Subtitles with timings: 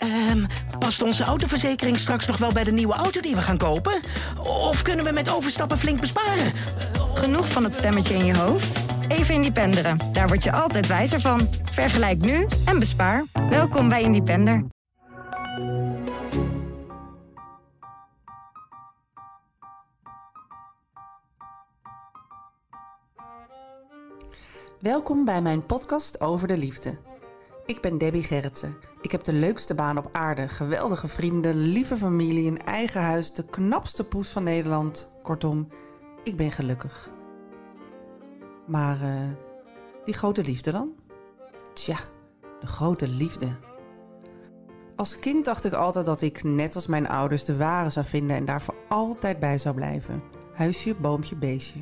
[0.00, 0.44] Ehm,
[0.78, 4.00] past onze autoverzekering straks nog wel bij de nieuwe auto die we gaan kopen?
[4.38, 6.52] Of kunnen we met overstappen flink besparen?
[7.14, 8.78] Genoeg van het stemmetje in je hoofd?
[9.08, 9.98] Even Independeren.
[10.12, 11.48] Daar word je altijd wijzer van.
[11.62, 13.24] Vergelijk nu en bespaar.
[13.50, 14.64] Welkom bij Independer.
[24.80, 27.09] Welkom bij mijn podcast over de liefde.
[27.70, 28.76] Ik ben Debbie Gerritsen.
[29.00, 33.44] Ik heb de leukste baan op aarde, geweldige vrienden, lieve familie, een eigen huis, de
[33.44, 35.10] knapste poes van Nederland.
[35.22, 35.68] Kortom,
[36.24, 37.10] ik ben gelukkig.
[38.66, 39.28] Maar eh,
[40.04, 40.94] die grote liefde dan?
[41.74, 41.96] Tja,
[42.60, 43.56] de grote liefde.
[44.96, 48.36] Als kind dacht ik altijd dat ik, net als mijn ouders, de ware zou vinden
[48.36, 50.22] en daar voor altijd bij zou blijven.
[50.52, 51.80] Huisje, boompje, beestje.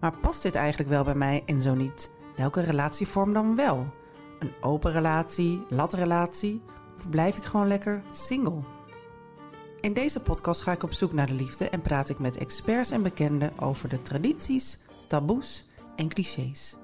[0.00, 2.10] Maar past dit eigenlijk wel bij mij en zo niet?
[2.36, 4.00] Welke relatievorm dan wel?
[4.42, 6.62] Een open relatie, latrelatie?
[6.96, 8.62] Of blijf ik gewoon lekker single?
[9.80, 12.90] In deze podcast ga ik op zoek naar de liefde en praat ik met experts
[12.90, 16.76] en bekenden over de tradities, taboes en clichés.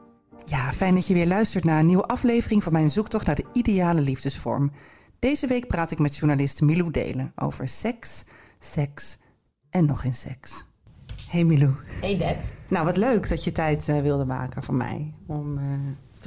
[0.44, 3.46] Ja, fijn dat je weer luistert naar een nieuwe aflevering van mijn zoektocht naar de
[3.52, 4.72] ideale liefdesvorm.
[5.18, 8.24] Deze week praat ik met journalist Milou Delen over seks,
[8.58, 9.18] seks
[9.70, 10.66] en nog eens seks.
[11.28, 11.74] Hey Milou.
[12.00, 12.38] Hey Deb.
[12.68, 15.64] Nou, wat leuk dat je tijd uh, wilde maken voor mij om uh,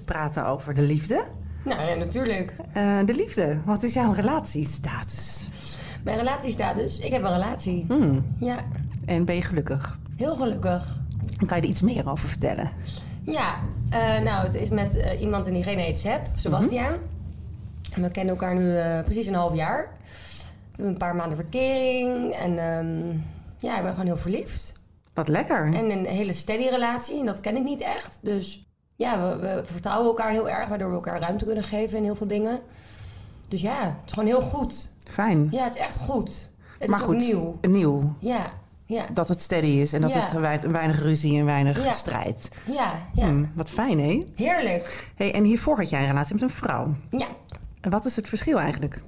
[0.02, 1.26] te praten over de liefde.
[1.64, 2.56] Nou ja, natuurlijk.
[2.78, 5.50] Uh, de liefde, wat is jouw relatiestatus?
[6.04, 7.00] Mijn relatiestatus?
[7.00, 7.86] Ik heb een relatie.
[7.88, 8.36] Hmm.
[8.40, 8.58] Ja.
[9.06, 10.00] En ben je gelukkig?
[10.18, 11.00] Heel gelukkig.
[11.46, 12.70] Kan je er iets meer over vertellen.
[13.22, 13.56] Ja,
[14.24, 16.94] nou, het is met iemand en diegene heet Seb, Sebastiaan.
[16.94, 17.00] Mm
[17.94, 18.04] -hmm.
[18.04, 19.90] We kennen elkaar nu precies een half jaar.
[20.02, 23.24] We hebben een paar maanden verkering en um,
[23.58, 24.74] ja, ik ben gewoon heel verliefd.
[25.14, 25.74] Wat lekker.
[25.74, 27.20] En een hele steady relatie.
[27.20, 28.20] En dat ken ik niet echt.
[28.22, 28.71] Dus
[29.02, 30.70] ja, we, we, vertrouwen elkaar heel erg.
[30.70, 32.60] Waardoor we elkaar ruimte kunnen geven in heel veel dingen.
[33.48, 34.94] Dus ja, het is gewoon heel goed.
[35.10, 35.48] Fijn.
[35.52, 36.52] Ja, het is echt goed.
[36.80, 37.58] Het maar is goed, nieuw.
[37.62, 38.14] nieuw.
[38.20, 38.52] Ja,
[38.86, 39.06] ja.
[39.14, 40.20] Dat het steady is en dat Ja.
[40.20, 41.92] het wei- weinig ruzie en weinig Ja.
[41.92, 42.50] strijd.
[42.66, 43.26] Ja, ja.
[43.26, 44.24] Hmm, wat fijn, hè?
[44.36, 45.12] Heerlijk.
[45.16, 46.96] Hey, en hiervoor had jij een relatie met een vrouw.
[47.10, 47.28] Ja.
[47.82, 49.04] En wat is het verschil eigenlijk?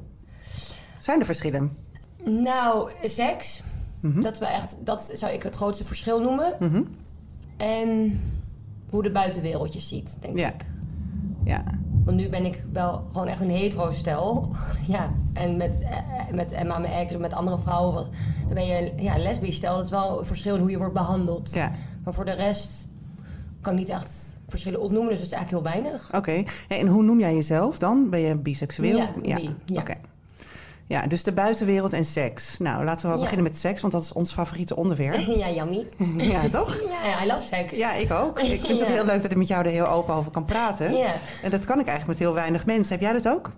[1.00, 1.78] Zijn er verschillen?
[2.24, 3.64] Nou, seks.
[4.02, 6.56] Dat, we echt, dat zou ik het grootste verschil noemen.
[6.60, 6.84] Mhm.
[7.58, 8.22] En
[8.94, 10.48] hoe de buitenwereld je ziet, denk Ja.
[10.54, 10.66] ik.
[11.44, 11.64] Ja.
[12.06, 14.48] Want nu ben ik wel gewoon echt een hetero-stel.
[14.88, 18.06] Ja, en met, eh, met Emma, mijn ex, of met andere vrouwen...
[18.46, 19.76] dan ben je ja, een lesbisch stel.
[19.76, 21.54] Dat is wel een verschil in hoe je wordt behandeld.
[21.54, 21.72] Ja.
[22.04, 22.88] Maar voor de rest
[23.62, 25.10] kan ik niet echt verschillen opnoemen.
[25.10, 26.10] Dus dat is eigenlijk heel weinig.
[26.16, 26.44] Oké.
[26.68, 28.10] En hoe noem jij jezelf dan?
[28.10, 28.98] Ben je biseksueel?
[28.98, 29.82] Ja, bi, ja.
[29.82, 29.94] Oké.
[30.94, 32.58] Ja, dus de buitenwereld en seks.
[32.58, 33.22] Nou, laten we wel Ja.
[33.24, 35.20] beginnen met seks, want dat is ons favoriete onderwerp.
[35.44, 35.88] ja, Yummy.
[36.32, 36.82] ja, toch?
[36.82, 37.78] Ja, I love seks.
[37.78, 38.40] Ja, ik ook.
[38.40, 40.46] Ik vind het ook heel leuk dat ik met jou er heel open over kan
[40.46, 40.94] praten.
[40.96, 41.12] Ja.
[41.44, 42.92] En dat kan ik eigenlijk met heel weinig mensen.
[42.92, 43.52] Heb jij dat ook?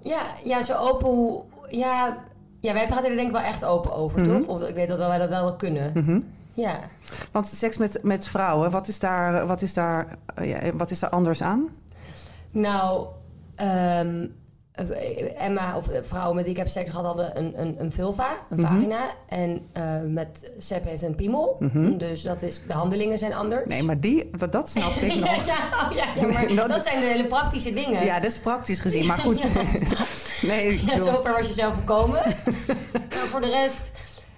[0.00, 1.42] Ja, ja, zo open hoe...
[1.68, 2.16] Ja,
[2.60, 4.30] ja, wij praten er denk ik wel echt open over, Mhm.
[4.38, 4.46] toch?
[4.46, 6.26] Of ik weet dat wij dat wel kunnen.
[6.52, 6.78] Ja.
[7.32, 11.10] Want seks met, met vrouwen, wat is daar, wat is daar, ja, wat is daar
[11.10, 11.68] anders aan?
[12.50, 13.06] Nou,
[13.54, 14.28] ehm, eh,
[15.38, 18.36] Emma, of eh, vrouwen met wie ik heb seks gehad, hadden een, een, een vulva,
[18.50, 19.00] een vagina.
[19.28, 21.56] En eh, met Seb heeft een piemel.
[21.98, 23.64] Dus dat is, de handelingen zijn anders.
[23.66, 25.46] Nee, maar die, wat dat snapte ik nog.
[25.46, 25.56] ja,
[25.86, 28.04] oh ja, ja, maar Nee, dat- dat zijn de hele praktische dingen.
[28.04, 29.44] Ja, dat is praktisch gezien, maar goed.
[30.42, 32.22] nee, Ja, zover was je zelf gekomen.
[32.92, 33.90] maar voor de rest,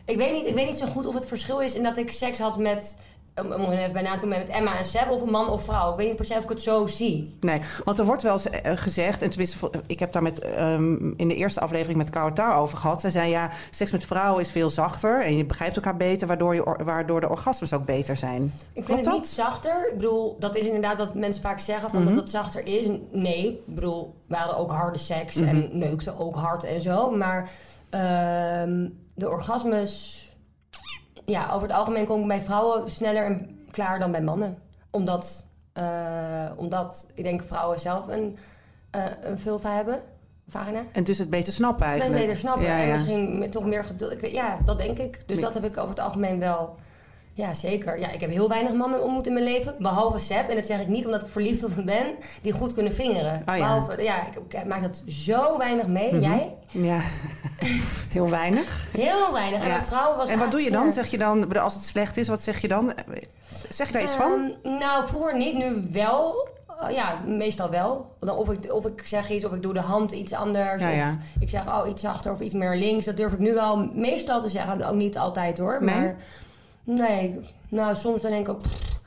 [0.05, 2.13] ik weet, niet, ik weet niet zo goed of het verschil is in dat ik
[2.13, 2.97] seks had met,
[3.41, 5.91] om om even bij na te met Emma en Seb, of een man of vrouw.
[5.91, 7.37] Ik weet niet per se of ik het zo zie.
[7.41, 10.95] Nee, want er wordt wel eens eh, gezegd, en tenminste, ik heb daar met, ehm,
[11.17, 13.01] in de eerste aflevering met Kautar over gehad.
[13.01, 16.55] Zij zei ja, seks met vrouwen is veel zachter en je begrijpt elkaar beter, waardoor,
[16.55, 18.43] je, or- waardoor de orgasmes ook beter zijn.
[18.43, 19.15] Ik Klopt vind het dat?
[19.15, 19.89] niet zachter.
[19.93, 22.09] Ik bedoel, dat is inderdaad wat mensen vaak zeggen, van Mhm.
[22.11, 22.89] dat het zachter is.
[23.13, 25.79] Nee, ik bedoel, we hadden ook harde seks en Mhm.
[25.79, 27.11] neukten ook hard en zo.
[27.11, 27.51] Maar
[27.91, 30.20] ehm, de orgasmes...
[31.31, 34.59] Ja, over het algemeen kom ik bij vrouwen sneller en klaar dan bij mannen.
[34.91, 38.39] Omdat, eh, omdat ik denk vrouwen zelf een,
[38.91, 40.01] eh, een vulva hebben,
[40.49, 40.83] vagina.
[40.93, 42.21] En dus het beter snappen eigenlijk.
[42.21, 42.93] beter snappen Ja, en ja.
[42.93, 44.13] misschien toch meer geduld.
[44.13, 45.23] Ik weet, ja, dat denk ik.
[45.27, 46.77] Dus dat heb ik over het algemeen wel.
[47.41, 47.99] Ja, zeker.
[47.99, 49.75] Ja, ik heb heel weinig mannen ontmoet in mijn leven.
[49.79, 50.49] Behalve Seb.
[50.49, 52.07] En dat zeg ik niet omdat ik verliefd op hem ben.
[52.43, 53.33] Die goed kunnen vingeren.
[53.35, 53.53] Oh ja.
[53.53, 53.59] Mhm.
[53.59, 56.21] Behalve, ja, ik, ik maak dat zo weinig mee.
[56.21, 56.55] Jij?
[56.71, 56.99] Ja,
[58.17, 58.87] heel weinig.
[58.93, 59.61] Heel weinig.
[59.61, 59.85] En Ja.
[59.85, 60.85] vrouw was En wat doe je dan?
[60.85, 60.91] ja.
[60.91, 62.93] Zeg je dan, als het slecht is, wat zeg je dan?
[63.69, 64.55] Zeg je daar iets van?
[64.63, 66.49] Ehm, nou, vroeger niet, nu wel.
[66.83, 68.07] Oh, ja, meestal wel.
[68.21, 70.83] Dan of, ik, of ik zeg iets, of ik doe de hand iets anders.
[70.83, 73.05] Ja, of ik zeg oh, iets zachter of iets meer links.
[73.05, 74.87] Dat durf ik nu wel meestal te zeggen.
[74.89, 75.79] Ook niet altijd hoor.
[75.85, 75.95] Nee?
[75.95, 76.17] Maar
[76.95, 78.63] nee, nou soms dan denk ik ook...
[78.63, 79.01] pff,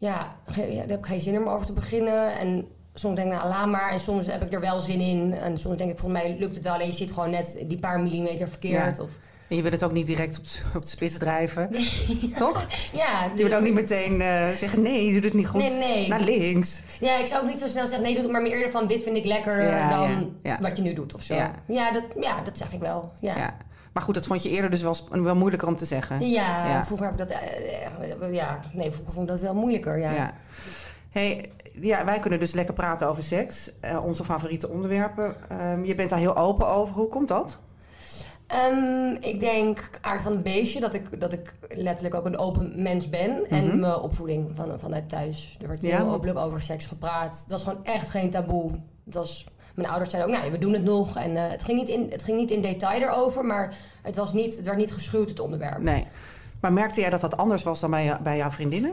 [0.00, 2.38] ja, ja, daar heb ik geen zin om over te beginnen.
[2.38, 3.90] En soms denk ik, nou, laat maar.
[3.90, 5.32] En soms heb ik er wel zin in.
[5.32, 6.72] En soms denk ik, volgens mij lukt het wel.
[6.72, 8.96] Alleen je zit gewoon net die paar millimeter verkeerd.
[8.96, 9.02] Ja.
[9.02, 9.10] Of,
[9.48, 10.44] En je wil het ook niet direct op,
[10.76, 11.70] op de spits drijven.
[12.36, 12.66] Toch?
[12.92, 15.60] ja, Je wil ook niet meteen eh, zeggen, nee, je doet het niet goed.
[15.60, 16.08] Nee, nee.
[16.08, 16.80] Naar links.
[17.00, 18.86] ja, ik zou ook niet zo snel zeggen, nee, doe het maar meer eerder van,
[18.86, 21.34] dit vind ik lekkerder Ja, dan wat je nu doet of zo.
[21.34, 21.54] Ja.
[21.66, 23.10] Ja, dat, ja dat zeg ik wel.
[23.20, 23.56] Ja.
[23.92, 26.28] Maar goed, dat vond je eerder dus wel, wel moeilijker om te zeggen.
[26.30, 26.84] Ja, Ja.
[26.84, 27.38] vroeger heb ik dat...
[27.38, 30.12] eh, ja, nee, vroeger vond ik dat wel moeilijker, ja.
[30.12, 30.30] Ja.
[31.10, 33.70] Hey, ja, wij kunnen dus lekker praten over seks.
[33.80, 35.36] eh, onze favoriete onderwerpen.
[35.48, 36.94] Ehm, je bent daar heel open over.
[36.94, 37.58] Hoe komt dat?
[38.46, 42.82] Ehm, ik denk aard van het beestje, dat ik, dat ik letterlijk ook een open
[42.82, 43.46] mens ben.
[43.48, 45.56] En mijn opvoeding van, vanuit thuis.
[45.60, 45.90] Er werd Mhm.
[45.90, 47.38] Ja, heel openlijk over seks gepraat.
[47.40, 48.70] Het was gewoon echt geen taboe.
[49.04, 51.16] Het was, mijn ouders zeiden ook, nou, we doen het nog.
[51.16, 54.32] En eh, het, ging niet in, het ging niet in detail erover, maar het, was
[54.32, 55.78] niet, het werd niet geschuwd, het onderwerp.
[55.78, 56.06] Nee.
[56.60, 58.92] Maar merkte jij dat dat anders was dan bij, bij jouw vriendinnen?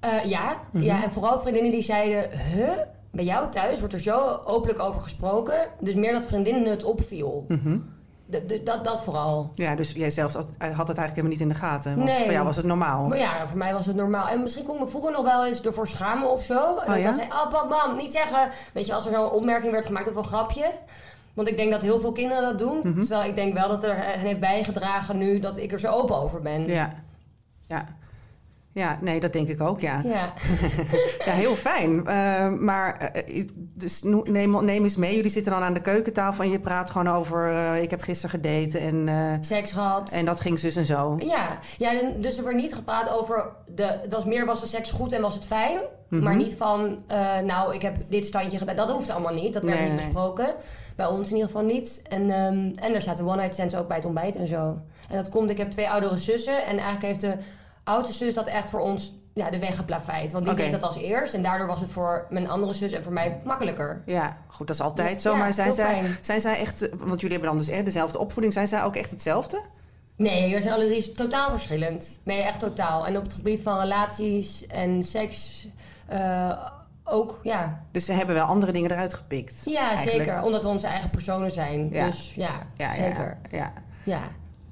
[0.00, 0.84] Eh, ja, Mhm.
[0.84, 2.38] ja, en vooral vriendinnen die zeiden...
[2.54, 2.68] Huh?
[3.10, 5.54] Bij jou thuis wordt er zo openlijk over gesproken.
[5.80, 7.44] Dus meer dat vriendinnen het opviel.
[7.48, 7.78] Mhm.
[8.64, 9.50] Dat, dat vooral.
[9.54, 11.94] Ja, dus jij zelf had, had het eigenlijk helemaal niet in de gaten.
[11.96, 12.22] Want Nee.
[12.22, 13.06] voor jou was het normaal.
[13.06, 14.28] Maar ja, voor mij was het normaal.
[14.28, 16.54] En misschien kon ik me vroeger nog wel eens ervoor schamen of zo.
[16.54, 17.12] En Oh, dan ja?
[17.12, 18.48] zei oh, niet zeggen.
[18.72, 20.70] Weet je, als er zo'n opmerking werd gemaakt of een grapje.
[21.34, 22.78] Want ik denk dat heel veel kinderen dat doen.
[22.82, 23.00] Mhm.
[23.00, 26.16] Terwijl ik denk wel dat er hen heeft bijgedragen nu dat ik er zo open
[26.16, 26.66] over ben.
[26.66, 26.92] Ja.
[27.66, 27.84] Ja.
[28.78, 30.00] Ja, nee, dat denk ik ook, ja.
[30.04, 30.32] Ja.
[31.24, 32.06] Ja, heel fijn.
[32.06, 35.14] Eh, maar eh, dus no- neem, neem eens mee.
[35.16, 37.48] Jullie zitten dan aan de keukentafel en je praat gewoon over...
[37.54, 40.10] eh, ik heb gisteren gedate en, eh, Seks gehad.
[40.10, 41.16] en dat ging zus en zo.
[41.18, 43.48] Ja, ja, dus er werd niet gepraat over.
[43.74, 45.78] De, het was meer was de seks goed en was het fijn.
[46.08, 46.22] Mhm.
[46.22, 48.76] Maar niet van, eh, nou, ik heb dit standje gedaan.
[48.76, 49.52] Dat hoeft allemaal niet.
[49.52, 50.54] Dat werd Nee, niet besproken.
[50.96, 52.02] Bij ons in ieder geval niet.
[52.08, 54.78] En, ehm, en er zaten one-night stands ook bij het ontbijt en zo.
[55.08, 56.56] En dat komt, ik heb twee oudere zussen.
[56.64, 57.34] En eigenlijk heeft de
[57.88, 60.32] oudste zus dat echt voor ons ja, de weg geplaveid.
[60.32, 61.34] Want die deed dat als eerst.
[61.34, 64.02] En daardoor was het voor mijn andere zus en voor mij makkelijker.
[64.06, 65.30] Ja, goed, dat is altijd Ja, zo.
[65.32, 66.16] ja, maar zijn zij, fijn.
[66.20, 66.88] zijn zij echt...
[66.96, 68.52] Want jullie hebben dan dus dezelfde opvoeding.
[68.52, 69.60] Zijn zij ook echt hetzelfde?
[70.16, 72.20] Nee, we zijn alle drie totaal verschillend.
[72.24, 73.06] Nee, echt totaal.
[73.06, 75.68] En op het gebied van relaties en seks
[76.06, 76.66] eh,
[77.04, 77.84] ook, ja.
[77.92, 79.62] Dus ze hebben wel andere dingen eruit gepikt.
[79.64, 80.16] Ja, eigenlijk.
[80.24, 80.42] zeker.
[80.42, 81.88] Omdat we onze eigen personen zijn.
[81.92, 82.06] Ja.
[82.06, 83.38] Dus ja, Ja, zeker.
[83.50, 83.72] Ja,
[84.04, 84.20] ja.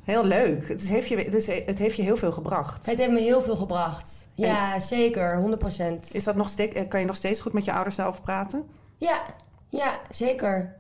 [0.06, 0.69] Heel leuk.
[0.69, 2.87] Het heeft, je, het, is- het heeft je heel veel gebracht.
[2.87, 4.29] Het heeft me heel veel gebracht.
[4.35, 5.41] Ja, zeker.
[5.41, 6.12] 100%.
[6.12, 8.64] Is dat nog steeds, eh, kan je nog steeds goed met je ouders daarover praten?
[8.97, 9.23] Ja,
[9.69, 10.76] ja, zeker.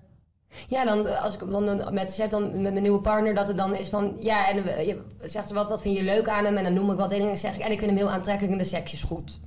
[0.68, 3.48] Ja, dan eh, als ik dan dan met Seb, dan met mijn nieuwe partner, dat
[3.48, 6.28] het dan is van ja, en eh, je zegt ze wat, wat vind je leuk
[6.28, 6.56] aan hem?
[6.56, 8.52] En dan noem ik wat dingen en zeg ik, en ik vind hem heel aantrekkelijk
[8.52, 9.40] en de seks is goed.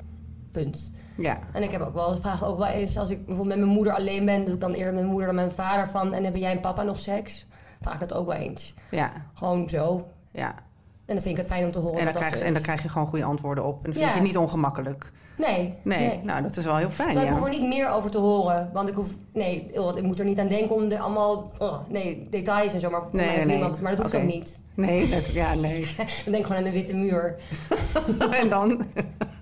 [0.51, 0.91] Punt.
[1.17, 1.39] Ja.
[1.53, 3.93] En ik heb ook wel vraag ook wel eens als ik bijvoorbeeld met mijn moeder
[3.93, 6.41] alleen ben, doe ik dan eerder met mijn moeder dan mijn vader van en hebben
[6.41, 7.45] jij en papa nog seks?
[7.81, 8.73] Vraag ik dat ook wel eens.
[8.91, 9.11] Ja.
[9.33, 10.07] Gewoon zo.
[10.31, 10.49] Ja.
[11.05, 11.99] En dan vind ik het fijn om te horen.
[11.99, 13.75] En dan, dat krijg, en dan krijg je gewoon goede antwoorden op.
[13.75, 14.07] En dan vind Ja.
[14.11, 15.11] je het niet ongemakkelijk.
[15.37, 15.73] Nee.
[15.83, 17.07] Nee, nou dat is wel heel fijn.
[17.07, 17.39] Terwijl ik Ja.
[17.39, 18.69] hoef er niet meer over te horen.
[18.73, 19.15] Want ik hoef...
[19.33, 21.51] Nee, ik moet er niet aan denken om de, allemaal...
[21.57, 22.89] oh, nee, details en zo.
[22.89, 24.59] Maar, Nee, niemand, maar dat hoeft ook niet.
[24.73, 25.81] Nee, dat, ja, nee.
[25.95, 27.35] Dan denk ik gewoon aan de witte muur.
[28.31, 28.85] en dan?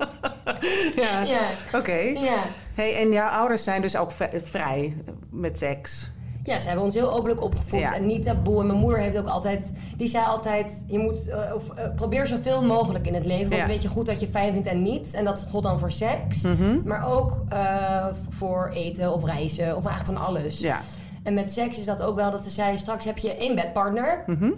[0.96, 1.40] ja, Ja.
[1.74, 1.98] oké.
[1.98, 2.44] Ja.
[2.74, 4.12] Hey, en jouw ouders zijn dus ook
[4.44, 4.96] vrij
[5.30, 6.12] met seks.
[6.48, 7.96] Ja, ze hebben ons heel openlijk opgevoed Ja.
[7.96, 8.60] en niet taboe.
[8.60, 12.28] En mijn moeder heeft ook altijd, die zei altijd: je moet eh, of, eh, probeer
[12.28, 13.44] zoveel mogelijk in het leven.
[13.44, 13.60] Want Ja.
[13.60, 15.14] dan weet je goed wat je fijn vindt en niet.
[15.14, 16.82] En dat gold dan voor seks, Mhm.
[16.86, 20.60] maar ook eh, voor eten of reizen of eigenlijk van alles.
[20.60, 20.80] Ja.
[21.24, 24.24] En met seks is dat ook wel dat ze zei: straks heb je één bedpartner.
[24.28, 24.52] Mhm.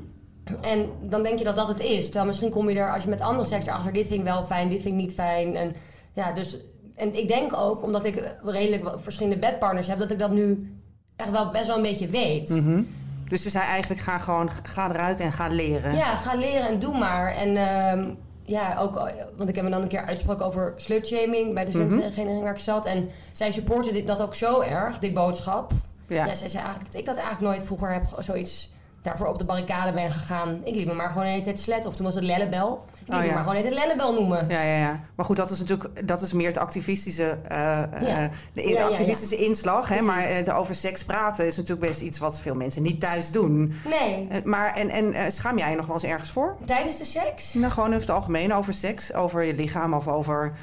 [0.62, 2.04] En dan denk je dat dat het is.
[2.06, 4.44] Terwijl misschien kom je er, als je met andere seks erachter, dit vind ik wel
[4.44, 5.56] fijn, dit vind ik niet fijn.
[5.56, 5.76] En
[6.14, 6.58] ja, dus.
[6.96, 10.74] En ik denk ook, omdat ik redelijk verschillende bedpartners heb, dat ik dat nu
[11.20, 12.50] echt wel best wel een beetje weet.
[12.50, 12.82] Mhm.
[13.30, 15.96] Dus ze zei eigenlijk, ga gewoon, ga eruit en ga leren.
[15.96, 17.36] Ja, ga leren en doe maar.
[17.36, 18.10] En ehm,
[18.46, 21.80] ja, ook, want ik heb me dan een keer uitgesproken over slutshaming bij de Mhm.
[21.80, 22.86] studentenvereniging waar ik zat.
[22.86, 25.72] En zij supporten dit, dat ook zo erg, die boodschap.
[26.08, 26.26] Ja.
[26.26, 26.36] Ja.
[26.36, 28.72] zij zei eigenlijk dat ik dat eigenlijk nooit vroeger heb zoiets
[29.02, 30.60] daarvoor op de barricade ben gegaan.
[30.64, 31.86] Ik liep me maar gewoon de hele tijd slet.
[31.86, 32.86] Of toen was het lellebel.
[33.10, 33.34] Liep Oh, ja.
[33.34, 34.50] maar gewoon hele tijd lellebel noemen.
[34.50, 35.00] Ja, ja, ja.
[35.16, 39.90] Maar goed, dat is natuurlijk dat is meer het activistische, eh, eh, de, activistische inslag.
[39.90, 40.02] Hè?
[40.02, 43.32] Maar eh, de over seks praten is natuurlijk best iets wat veel mensen niet thuis
[43.32, 43.74] doen.
[43.90, 46.58] Nee, maar en, en schaam jij je nog wel eens ergens voor?
[46.66, 47.54] tijdens de seks?
[47.54, 50.54] Nou, gewoon over het algemeen over seks, over je lichaam of over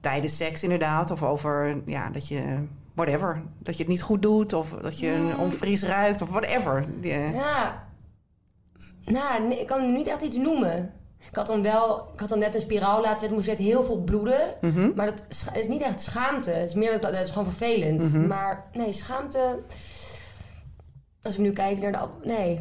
[0.00, 1.10] tijdens seks inderdaad.
[1.10, 5.08] Of over ja, dat je, whatever, dat je het niet goed doet of dat je
[5.08, 6.84] een onvries ruikt of whatever.
[7.00, 7.86] Ja.
[9.04, 10.92] Nou, ik kan nu niet echt iets noemen.
[11.18, 13.84] Ik had dan wel, ik had dan net een spiraal laten zetten, moest net heel
[13.84, 14.40] veel bloeden.
[14.60, 14.90] mhm.
[14.94, 16.50] Maar dat is niet echt schaamte.
[16.50, 18.12] Het is meer dat, is gewoon vervelend.
[18.12, 18.26] Mhm.
[18.26, 19.58] Maar nee, schaamte.
[21.22, 21.98] Als ik nu kijk naar de.
[22.22, 22.60] Nee.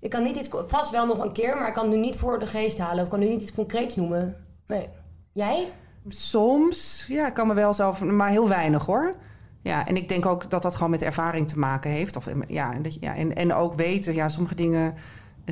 [0.00, 0.48] Ik kan niet iets.
[0.66, 2.98] Vast wel nog een keer, maar ik kan het nu niet voor de geest halen.
[2.98, 4.36] Of ik kan nu niet iets concreets noemen.
[4.66, 4.88] Nee.
[5.32, 5.68] Jij?
[6.08, 9.14] Soms, ja, ik kan me wel zo, maar heel weinig hoor.
[9.62, 12.16] Ja, en ik denk ook dat dat gewoon met ervaring te maken heeft.
[12.16, 14.94] Of, ja, en, dat ja, en, en ook weten, ja, sommige dingen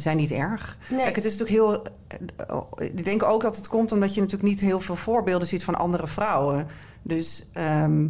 [0.00, 0.78] zijn niet erg.
[0.90, 1.02] Nee.
[1.02, 1.82] Kijk, het is natuurlijk heel...
[2.78, 5.64] eh, Ik denk ook dat het komt omdat je natuurlijk niet heel veel voorbeelden ziet
[5.64, 6.66] van andere vrouwen.
[7.02, 8.06] Dus ehm,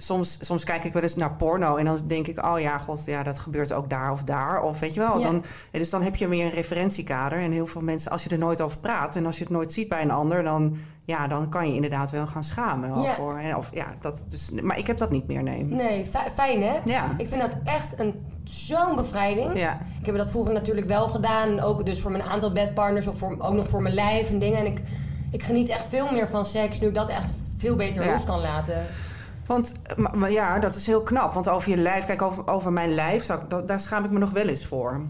[0.00, 2.44] soms, soms kijk ik wel eens naar porno en dan denk ik...
[2.46, 4.62] oh ja, god, ja, dat gebeurt ook daar of daar.
[4.62, 5.24] Of weet je wel, Ja.
[5.24, 7.38] dan, dus dan heb je meer een referentiekader.
[7.38, 9.16] En heel veel mensen, als je er nooit over praat...
[9.16, 10.42] en als je het nooit ziet bij een ander...
[10.42, 12.90] dan, ja, dan kan je inderdaad wel gaan schamen.
[12.94, 13.14] wel Ja.
[13.14, 15.64] Voor, en of, ja, dat, dus, maar ik heb dat niet meer, nee.
[15.64, 16.76] Nee, fi- fijn hè?
[16.84, 17.04] Ja.
[17.16, 19.58] Ik vind dat echt een, zo'n bevrijding.
[19.58, 19.78] Ja.
[20.00, 21.60] Ik heb dat vroeger natuurlijk wel gedaan.
[21.60, 24.58] Ook dus voor mijn aantal bedpartners of voor, ook nog voor mijn lijf en dingen.
[24.58, 24.80] En ik,
[25.30, 28.40] ik geniet echt veel meer van seks nu ik dat echt veel beter los kan
[28.40, 28.82] laten.
[29.48, 29.72] Want
[30.14, 31.32] maar, ja, dat is heel knap.
[31.32, 34.30] Want over je lijf, kijk, over, over mijn lijf, dat- daar schaam ik me nog
[34.30, 35.00] wel eens voor.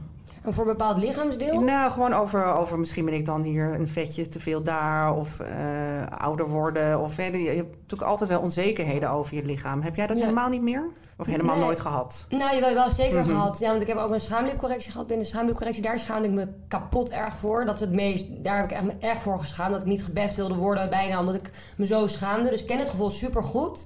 [0.42, 1.60] En voor een bepaald lichaamsdeel.
[1.60, 5.14] Nou, gewoon over, over misschien ben ik dan hier een vetje te veel daar.
[5.14, 7.00] Of eh, ouder worden.
[7.00, 9.80] Of, hè, je hebt natuurlijk altijd wel onzekerheden over je lichaam.
[9.82, 10.88] Heb jij dat helemaal niet meer?
[11.16, 11.64] Of helemaal Nee.
[11.64, 12.26] nooit gehad?
[12.28, 13.28] Nou, je wel, wel zeker Mhm.
[13.28, 13.58] gehad.
[13.58, 15.06] Ja, want ik heb ook een schaamlipcorrectie gehad.
[15.06, 17.64] Binnen de schaamlipcorrectie, daar schaamde ik me kapot erg voor.
[17.64, 19.72] Dat is het meest, daar heb ik echt, me erg voor geschaamd.
[19.72, 22.50] Dat ik niet gebeft wilde worden bijna, omdat ik me zo schaamde.
[22.50, 23.84] Dus ik ken het gevoel super goed.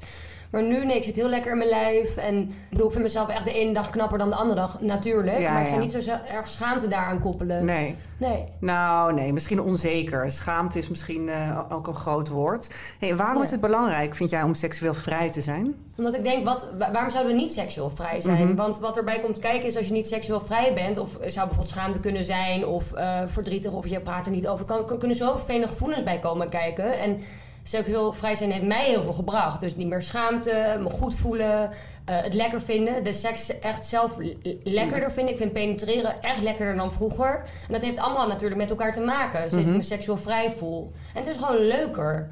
[0.53, 2.17] Maar nu, nee, ik zit heel lekker in mijn lijf.
[2.17, 4.81] En ik bedoel, ik vind mezelf echt de ene dag knapper dan de andere dag,
[4.81, 5.39] natuurlijk.
[5.39, 5.99] Ja, maar ik zou niet zo
[6.33, 7.65] erg schaamte daaraan koppelen.
[7.65, 7.95] Nee.
[8.17, 8.45] Nee.
[8.61, 10.31] Nou, nee, misschien onzeker.
[10.31, 12.69] Schaamte is misschien eh, ook een groot woord.
[12.99, 15.75] Hey, waarom is het belangrijk, vind jij, om seksueel vrij te zijn?
[15.97, 18.45] Omdat ik denk, wat, wa- waarom zouden we niet seksueel vrij zijn?
[18.47, 18.55] Mhm.
[18.55, 20.99] Want wat erbij komt kijken is als je niet seksueel vrij bent...
[20.99, 23.73] of zou bijvoorbeeld schaamte kunnen zijn of eh, verdrietig...
[23.73, 26.99] of je praat er niet over, kan, kan, kunnen zoveel vervelende gevoelens bij komen kijken.
[26.99, 27.19] En
[27.63, 29.61] seksueel vrij zijn heeft mij heel veel gebracht.
[29.61, 31.71] Dus niet meer schaamte, me goed voelen,
[32.05, 33.05] eh, het lekker vinden.
[33.05, 34.17] De seks echt zelf
[34.63, 35.33] lekkerder vinden.
[35.33, 37.35] Ik vind penetreren echt lekkerder dan vroeger.
[37.37, 39.51] En dat heeft allemaal natuurlijk met elkaar te maken.
[39.51, 40.93] Sinds ik me seksueel vrij voel.
[41.15, 42.29] En het is gewoon leuker.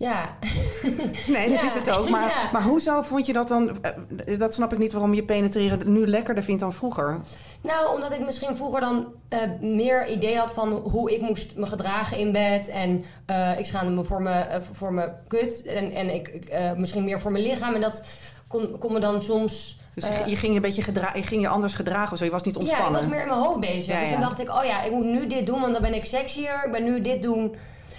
[0.00, 0.36] Ja.
[1.26, 2.08] Nee, dat Ja, is het ook.
[2.08, 2.50] Maar, ja.
[2.52, 3.82] maar hoezo vond je dat dan...
[3.82, 7.20] eh, Dat snap ik niet waarom je penetreren nu lekkerder vindt dan vroeger.
[7.62, 11.66] Nou, omdat ik misschien vroeger dan eh, meer idee had van hoe ik moest me
[11.66, 12.68] gedragen in bed.
[12.68, 15.62] En eh, ik schaamde me voor mijn, voor mijn kut.
[15.62, 17.74] En, en ik, ik, misschien meer voor mijn lichaam.
[17.74, 18.02] En dat
[18.48, 19.78] kon, kon me dan soms...
[19.94, 22.24] Dus je, ging je een beetje gedra je ging je anders gedragen of zo.
[22.24, 23.00] Je was niet ja, ik ontspannen.
[23.00, 23.94] was meer in mijn hoofd bezig.
[23.94, 24.14] Ja, Dus ja.
[24.14, 26.62] dan dacht ik, oh ja, ik moet nu dit doen, want dan ben ik sexier.
[26.64, 27.54] Ik ben nu dit doen.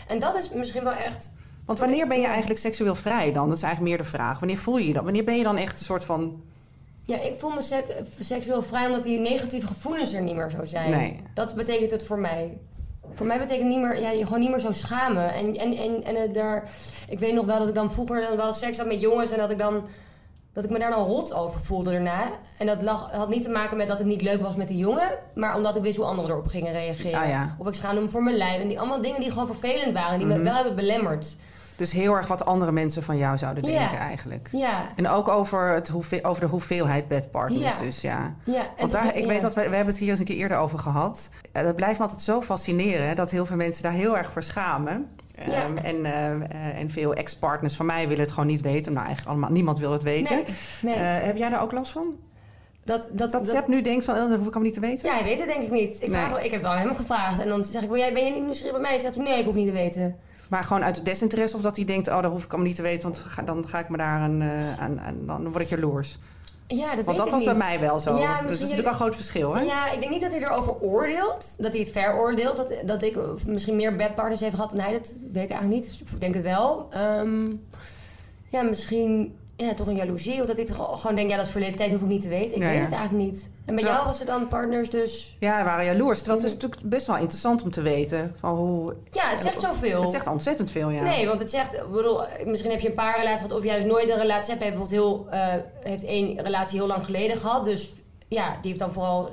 [0.07, 1.31] En dat is misschien wel echt...
[1.65, 3.47] Want wanneer ben je eigenlijk seksueel vrij dan?
[3.47, 4.39] Dat is eigenlijk meer de vraag.
[4.39, 5.03] Wanneer voel je je dan?
[5.03, 6.41] Wanneer ben je dan echt een soort van...
[7.03, 10.65] Ja, ik voel me sek- seksueel vrij omdat die negatieve gevoelens er niet meer zo
[10.65, 10.91] zijn.
[10.91, 11.19] Nee.
[11.33, 12.57] Dat betekent het voor mij.
[13.13, 15.33] Voor mij betekent niet meer, ja, je gewoon niet meer zo schamen.
[15.33, 16.69] En, en, en, en het daar,
[17.09, 19.37] ik weet nog wel dat ik dan vroeger dan wel seks had met jongens en
[19.37, 19.87] dat ik dan
[20.53, 22.23] dat ik me daar dan rot over voelde daarna.
[22.57, 24.77] En dat lag, had niet te maken met dat het niet leuk was met die
[24.77, 27.19] jongen, maar omdat ik wist hoe anderen erop gingen reageren.
[27.19, 27.55] Ah, ja.
[27.57, 28.61] Of ik schaamde me voor mijn lijf.
[28.61, 30.37] En die allemaal dingen die gewoon vervelend waren, die Mhm.
[30.37, 31.35] me wel hebben belemmerd.
[31.77, 33.79] Dus heel erg wat andere mensen van jou zouden Ja.
[33.79, 34.49] denken eigenlijk.
[34.51, 37.79] Ja, En ook over, het hoeveel, over de hoeveelheid bedpartners Ja.
[37.79, 38.35] dus, ja.
[38.43, 38.63] ja.
[38.77, 40.79] Want daar, ik weet dat we, we hebben het hier eens een keer eerder over
[40.79, 41.29] gehad.
[41.51, 44.43] Eh, dat blijft me altijd zo fascineren dat heel veel mensen daar heel erg voor
[44.43, 45.09] schamen.
[45.45, 45.63] Ja.
[45.63, 48.93] Ehm, en, eh, eh, en veel ex-partners van mij willen het gewoon niet weten.
[48.93, 50.35] Nou, eigenlijk allemaal, niemand wil het weten.
[50.35, 50.45] Nee,
[50.81, 50.93] nee.
[50.95, 52.15] Eh, heb jij daar ook last van?
[52.83, 55.07] dat, dat, Dat Sepp nu denkt van, eh, dat hoef ik hem niet te weten?
[55.09, 56.01] Ja, hij weet het denk ik niet.
[56.01, 56.21] Ik, Nee.
[56.25, 57.41] vraag, ik heb wel hem gevraagd.
[57.41, 58.97] En dan zeg ik, wil jij, ben je niet nieuwsgierig bij mij?
[58.97, 60.15] Zegt, nee, ik hoef niet te weten.
[60.49, 62.81] Maar gewoon uit desinteresse of dat hij denkt, oh, dat hoef ik hem niet te
[62.81, 64.43] weten, want dan ga ik me daar aan,
[64.79, 66.17] aan, aan- dan word ik jaloers.
[66.75, 68.17] Ja, dat Want dat was bij mij wel zo.
[68.17, 69.61] Ja, dat is natuurlijk een groot verschil, hè?
[69.61, 71.55] Ja, ik denk niet dat hij erover oordeelt.
[71.57, 72.55] Dat hij het veroordeelt.
[72.55, 74.91] Dat, dat ik misschien meer bedpartners heeft gehad dan hij.
[74.91, 75.83] Dat weet ik eigenlijk niet.
[75.83, 76.87] Dus ik denk het wel.
[76.89, 77.49] Ehm,
[78.49, 80.41] ja, misschien ja, toch een jaloezie.
[80.41, 81.91] Of dat toch gewoon denkt, ja, dat is verleden tijd.
[81.91, 82.55] Hoef ik niet te weten.
[82.55, 83.49] Ik Ja, weet het eigenlijk niet.
[83.65, 85.35] En bij jou was het dan partners dus...
[85.39, 86.17] Ja, we waren jaloers.
[86.19, 86.43] Het is Mhm.
[86.53, 88.95] natuurlijk best wel interessant om te weten van hoe...
[89.11, 90.01] Ja, het zegt zoveel.
[90.01, 91.01] Het zegt ontzettend veel, ja.
[91.03, 93.85] Nee, want het zegt, ik bedoel, misschien heb je een paar relaties gehad of juist
[93.87, 94.53] nooit een relatie.
[94.53, 95.53] Heb je bijvoorbeeld heel, eh,
[95.83, 97.63] heeft één relatie heel lang geleden gehad.
[97.63, 97.91] Dus
[98.27, 99.29] ja, die heeft dan vooral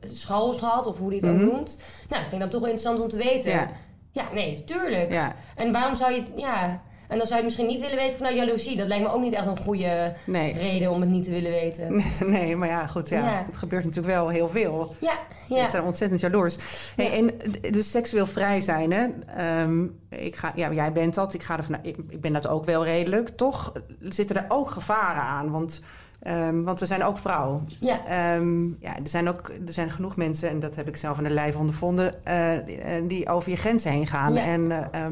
[0.00, 1.44] schals gehad of hoe die het Mhm.
[1.44, 1.76] ook noemt.
[2.08, 3.50] Nou, dat vind ik dan toch wel interessant om te weten.
[3.50, 3.70] Ja.
[4.14, 5.12] Ja, nee, tuurlijk.
[5.12, 8.16] Ja, En waarom zou je, ja, en dan zou je het misschien niet willen weten
[8.16, 8.76] vanuit jaloezie.
[8.76, 10.52] Dat lijkt me ook niet echt een goede nee.
[10.52, 12.02] reden om het niet te willen weten.
[12.26, 13.18] Nee, maar ja, goed, ja.
[13.18, 13.44] Ja.
[13.46, 14.94] Het gebeurt natuurlijk wel heel veel.
[14.98, 15.12] Ja,
[15.48, 15.64] Ja.
[15.64, 16.56] Ze zijn ontzettend jaloers.
[16.96, 17.12] Hey, Ja.
[17.12, 17.30] En
[17.72, 19.06] dus seksueel vrij zijn, hè?
[19.26, 21.34] Ehm, ik ga, ja, jij bent dat.
[21.34, 23.28] Ik, ga ervan, ik, ik ben dat ook wel redelijk.
[23.28, 25.50] Toch zitten er ook gevaren aan.
[25.50, 25.80] Want,
[26.22, 27.62] ehm, want we zijn ook vrouw.
[27.78, 28.06] Ja.
[28.06, 31.24] Ehm, ja, er zijn ook er zijn genoeg mensen, en dat heb ik zelf in
[31.24, 34.32] de lijf ondervonden, eh, die, eh, die over je grenzen heen gaan.
[34.32, 34.44] Ja.
[34.44, 35.06] En eh,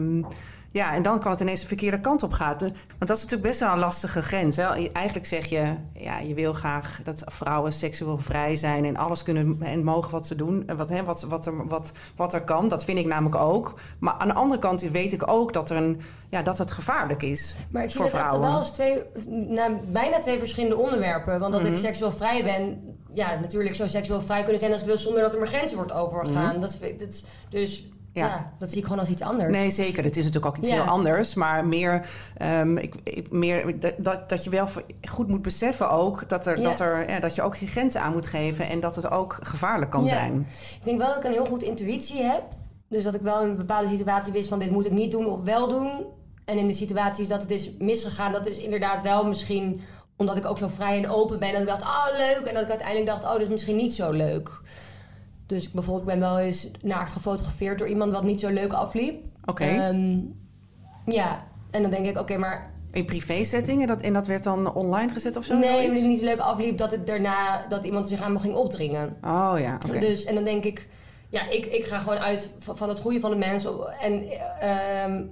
[0.73, 2.59] Ja, en dan kan het ineens de verkeerde kant op gaan.
[2.59, 4.57] Dus- Want dat is natuurlijk best wel een lastige grens.
[4.57, 4.89] Hè?
[4.93, 9.57] Eigenlijk zeg je, ja, je wil graag dat vrouwen seksueel vrij zijn en alles kunnen
[9.63, 12.69] en mogen wat ze doen, en wat, hè, wat, wat, er, wat, wat er kan.
[12.69, 13.75] Dat vind ik namelijk ook.
[13.99, 17.23] Maar aan de andere kant weet ik ook dat, er een, ja, dat het gevaarlijk
[17.23, 18.41] is Maar ik zie voor dat vrouwen.
[18.49, 21.39] wel als twee, nou, bijna twee verschillende onderwerpen.
[21.41, 21.73] Want dat Mhm.
[21.73, 25.23] ik seksueel vrij ben, ja, natuurlijk zou seksueel vrij kunnen zijn als ik wil zonder
[25.23, 26.61] dat er mijn grenzen wordt overgegaan.
[26.61, 27.99] Dat, is- dat, is- dus Mhm.
[28.13, 28.27] Ja.
[28.27, 28.53] ja.
[28.59, 29.51] dat zie ik gewoon als iets anders.
[29.51, 30.05] Nee, zeker.
[30.05, 30.75] Het is natuurlijk ook iets Ja.
[30.83, 31.35] heel anders.
[31.35, 34.69] Maar meer, ehm, ik, ik- meer dat- dat, dat je wel
[35.09, 36.29] goed moet beseffen ook...
[36.29, 36.69] Dat, er, Ja.
[36.69, 38.69] dat, er, dat je ook geen grenzen aan moet geven...
[38.69, 40.09] en dat het ook gevaarlijk kan Ja.
[40.09, 40.47] zijn.
[40.79, 42.43] Ik denk wel dat ik een heel goed intuïtie heb.
[42.89, 45.27] Dus dat ik wel in een bepaalde situatie wist van dit moet ik niet doen
[45.27, 45.91] of wel doen.
[46.45, 49.81] En in de situaties dat het is misgegaan, dat is inderdaad wel misschien
[50.17, 51.53] omdat ik ook zo vrij en open ben.
[51.53, 52.47] Dat ik dacht, ah leuk.
[52.47, 54.61] En dat ik uiteindelijk dacht, oh, dat is misschien niet zo leuk.
[55.51, 59.25] Dus ik bijvoorbeeld ben wel eens naakt gefotografeerd door iemand wat niet zo leuk afliep.
[59.45, 59.65] Oké.
[59.65, 60.19] Ehm,
[61.07, 63.87] ja, en dan denk ik, oké, maar In privé-settingen?
[63.87, 65.59] Dat, en dat werd dan online gezet of zo?
[65.59, 68.39] nee, maar het niet zo leuk afliep dat het daarna dat iemand zich aan me
[68.39, 69.17] ging opdringen.
[69.25, 69.99] Oh ja, oké.
[69.99, 70.89] Dus, en dan denk ik,
[71.29, 73.67] ja, ik, ik ga gewoon uit van, van het goede van de mens.
[74.01, 74.23] En,
[74.61, 75.23] ehm,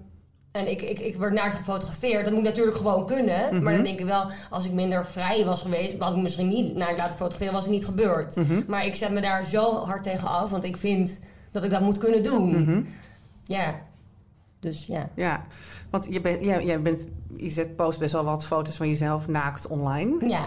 [0.53, 2.25] en ik, ik, ik werd naakt gefotografeerd.
[2.25, 3.55] Dat moet natuurlijk gewoon kunnen.
[3.55, 3.63] Mhm.
[3.63, 6.75] Maar dan denk ik wel, als ik minder vrij was geweest, had ik misschien niet
[6.77, 8.37] naakt laten fotograferen, was het niet gebeurd.
[8.37, 8.63] Mhm.
[8.67, 11.21] Maar ik zet me daar zo hard tegen af, want ik vind
[11.53, 12.63] dat ik dat moet kunnen doen.
[12.63, 12.83] Mhm.
[13.45, 13.75] Ja.
[14.61, 15.09] Dus ja.
[15.15, 15.43] Ja,
[15.91, 19.29] want je, bent, jij, jij bent, je zet post best wel wat foto's van jezelf
[19.29, 20.29] naakt online.
[20.29, 20.45] Ja.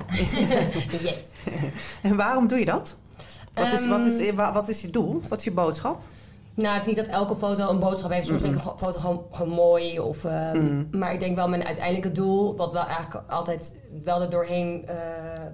[1.07, 1.15] yes.
[2.01, 2.97] En waarom doe je dat?
[3.53, 4.35] Wat is, wat, is, Ehm.
[4.35, 5.21] wa- wat is je doel?
[5.27, 6.01] Wat is je boodschap?
[6.55, 8.27] Nou, het is niet dat elke foto een boodschap heeft.
[8.27, 9.99] Soms vind ik een foto gewoon, gewoon mooi.
[9.99, 14.29] Of, ehm, Maar ik denk wel mijn uiteindelijke doel, wat wel eigenlijk altijd wel er
[14.29, 14.95] doorheen, eh,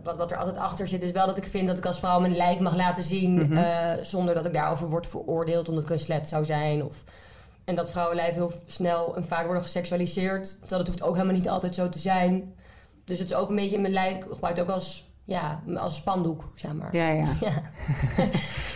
[0.03, 2.19] wat, wat er altijd achter zit, is wel dat ik vind dat ik als vrouw
[2.19, 3.57] mijn lijf mag laten zien.
[3.57, 6.83] eh, zonder dat ik daarover word veroordeeld omdat ik een slet zou zijn.
[6.83, 7.03] Of,
[7.65, 10.49] en dat vrouwenlijf heel snel en vaak worden geseksualiseerd.
[10.59, 12.53] Terwijl dat hoeft ook helemaal niet altijd zo te zijn.
[13.03, 15.96] Dus het is ook een beetje mijn lijf, ik gebruik het ook als, ja, als
[15.96, 16.96] spandoek, zeg maar.
[16.96, 17.27] Ja, ja.
[17.41, 17.51] Ja.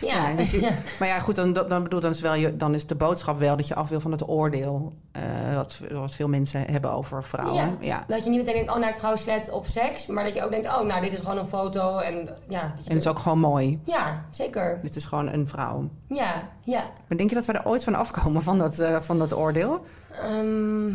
[0.02, 0.36] Ja, ja.
[0.36, 2.96] dus je- maar ja, goed, dan, dan bedoel dan is, wel je, dan is de
[2.96, 4.94] boodschap wel dat je af wil van het oordeel.
[5.12, 7.56] eh, wat, wat veel mensen hebben over vrouwen.
[7.64, 7.78] Ja.
[7.80, 8.04] Ja.
[8.08, 10.08] Dat je niet meteen denkt, oh, naar vrouw slet of seks.
[10.08, 11.98] Maar dat je ook denkt, oh, nou, dit is gewoon een foto.
[11.98, 13.80] En ja, En het is ook gewoon mooi.
[13.84, 14.80] ja zeker.
[14.82, 15.90] Dit is gewoon een vrouw.
[16.08, 16.82] Ja, ja.
[17.08, 19.86] Maar denk je dat we er ooit van afkomen van dat, eh, van dat oordeel?
[20.22, 20.88] Ehm,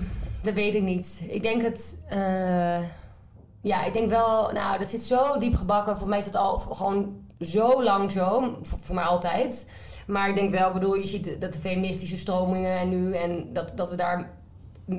[0.42, 1.20] dat weet ik niet.
[1.28, 1.96] Ik denk het...
[2.08, 2.78] eh,
[3.66, 4.50] ja, ik denk wel...
[4.52, 5.98] Nou, dat zit zo diep gebakken.
[5.98, 8.58] Voor mij is het al gewoon zo lang zo.
[8.62, 9.66] Voor, voor mij altijd.
[10.06, 13.14] Maar ik denk wel, bedoel, je ziet dat de feministische stromingen en nu...
[13.14, 14.30] En dat, dat we daar...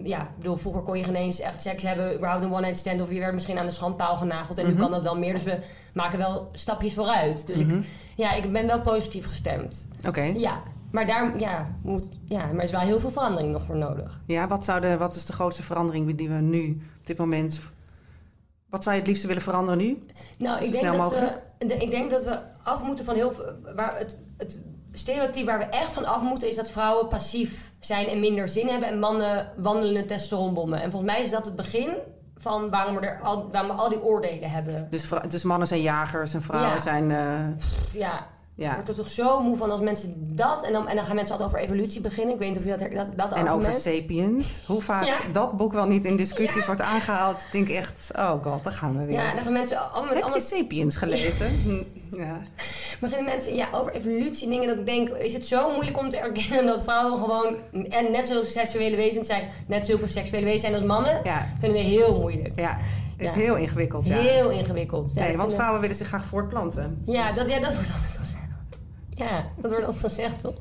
[0.04, 3.02] Ja, ik bedoel, vroeger kon je geen eens echt seks hebben, überhaupt een one-night stand,
[3.02, 4.58] of je werd misschien aan de schandpaal genageld.
[4.58, 5.60] En nu kan dat wel meer, dus we
[5.94, 7.48] maken wel stapjes vooruit.
[7.48, 9.88] Dus ik, ja, ik ben wel positief gestemd.
[10.08, 10.22] Oké.
[10.22, 13.78] Ja, maar daar ja, moet, ja, maar er is wel heel veel verandering nog voor
[13.78, 14.22] nodig.
[14.26, 17.60] Ja, wat, zou de, wat is de grootste verandering die we nu op dit moment...
[18.70, 20.06] Wat zou je het liefste willen veranderen nu?
[20.38, 21.42] Nou, ik denk, dat we, mogelijk?
[21.58, 23.52] de- ik denk dat we af moeten van heel veel.
[23.76, 28.08] Waar het, het stereotype waar we echt van af moeten is dat vrouwen passief zijn
[28.08, 30.82] en minder zin hebben en mannen wandelende testosteronbommen.
[30.82, 31.90] En volgens mij is dat het begin
[32.38, 34.88] van waarom we, er al, waarom we al die oordelen hebben.
[34.90, 36.80] Dus, dus mannen zijn jagers en vrouwen Ja.
[36.80, 37.12] zijn...
[37.12, 37.48] eh,
[37.94, 38.74] Ja, ik ja.
[38.76, 41.34] word er toch zo moe van als mensen dat en dan, en dan gaan mensen
[41.34, 42.34] altijd over evolutie beginnen.
[42.34, 44.60] Ik weet niet of je dat, dat, dat En over Sapiens.
[44.66, 45.18] Hoe vaak Ja.
[45.32, 47.40] dat boek wel niet in discussies wordt aangehaald.
[47.42, 49.14] Ik denk echt, oh god, daar gaan we weer.
[49.16, 51.46] Ja, dan gaan mensen allemaal met Heb allemaal je Sapiens gelezen?
[52.12, 52.40] Hm, ja.
[53.00, 56.10] beginnen mensen ja, over evolutie en dingen dat ik denk, is het zo moeilijk om
[56.10, 57.56] te erkennen dat vrouwen gewoon
[57.90, 61.20] en net zo seksuele wezens zijn, net zulke seksuele wezens zijn als mannen?
[61.24, 61.38] Ja.
[61.38, 62.60] Dat vinden we heel moeilijk.
[62.60, 62.78] ja,
[63.18, 63.40] is Ja.
[63.40, 64.08] heel ingewikkeld.
[64.08, 64.16] Ja.
[64.18, 65.16] Heel ingewikkeld.
[65.16, 67.02] Nee, want vrouwen willen zich graag voortplanten.
[67.06, 68.17] Ja, Dus- dat, ja, dat wordt altijd.
[69.18, 70.54] Ja, dat wordt altijd gezegd, toch?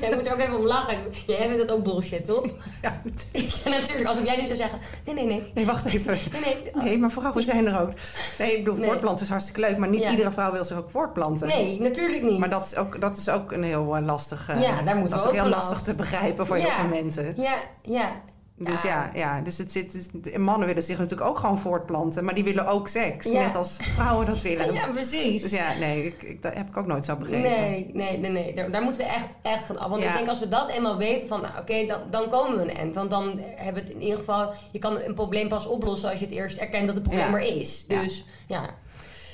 [0.00, 0.98] Ja, ik moet er ook even om lachen.
[1.26, 2.44] Jij vindt dat ook bullshit, toch?
[2.82, 3.54] Ja, natuurlijk.
[3.64, 4.08] Ja, natuurlijk.
[4.08, 5.50] Alsof jij nu zou zeggen, nee, nee, nee.
[5.54, 6.18] Nee, wacht even.
[6.32, 6.84] Nee, nee.
[6.84, 7.90] Nee, maar vrouwen zijn er ook.
[8.38, 8.86] Nee, ik bedoel, Nee.
[8.88, 10.10] voortplanten is hartstikke leuk, maar niet Ja.
[10.10, 11.46] iedere vrouw wil zich ook voortplanten.
[11.48, 12.38] Nee, natuurlijk niet.
[12.38, 14.46] Maar dat is ook, dat is ook een heel eh, lastig.
[14.60, 17.34] Ja, daar moeten we dat is ook heel lastig te begrijpen voor heel veel mensen.
[17.36, 18.10] Ja, ja.
[18.56, 22.44] Dus ja, ja dus het zit, mannen willen zich natuurlijk ook gewoon voortplanten, maar die
[22.44, 23.40] willen ook seks, Ja.
[23.46, 24.72] net als vrouwen dat willen.
[24.72, 25.42] Ja, precies.
[25.42, 27.50] Dus ja, nee, ik, ik, dat heb ik ook nooit zo begrepen.
[27.50, 28.54] Nee, nee, nee, nee.
[28.54, 29.88] Daar, daar moeten we echt, echt van af.
[29.88, 30.08] Want Ja.
[30.10, 32.76] ik denk als we dat eenmaal weten van, nou oké, dan, dan komen we een
[32.76, 32.94] eind.
[32.94, 36.18] Want dan hebben we het in ieder geval, je kan een probleem pas oplossen als
[36.18, 37.36] je het eerst erkent dat het probleem Ja.
[37.36, 37.84] er is.
[37.88, 38.70] Dus ja,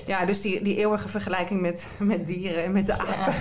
[0.07, 3.35] Ja, dus die, die eeuwige vergelijking met, met dieren en met de apen.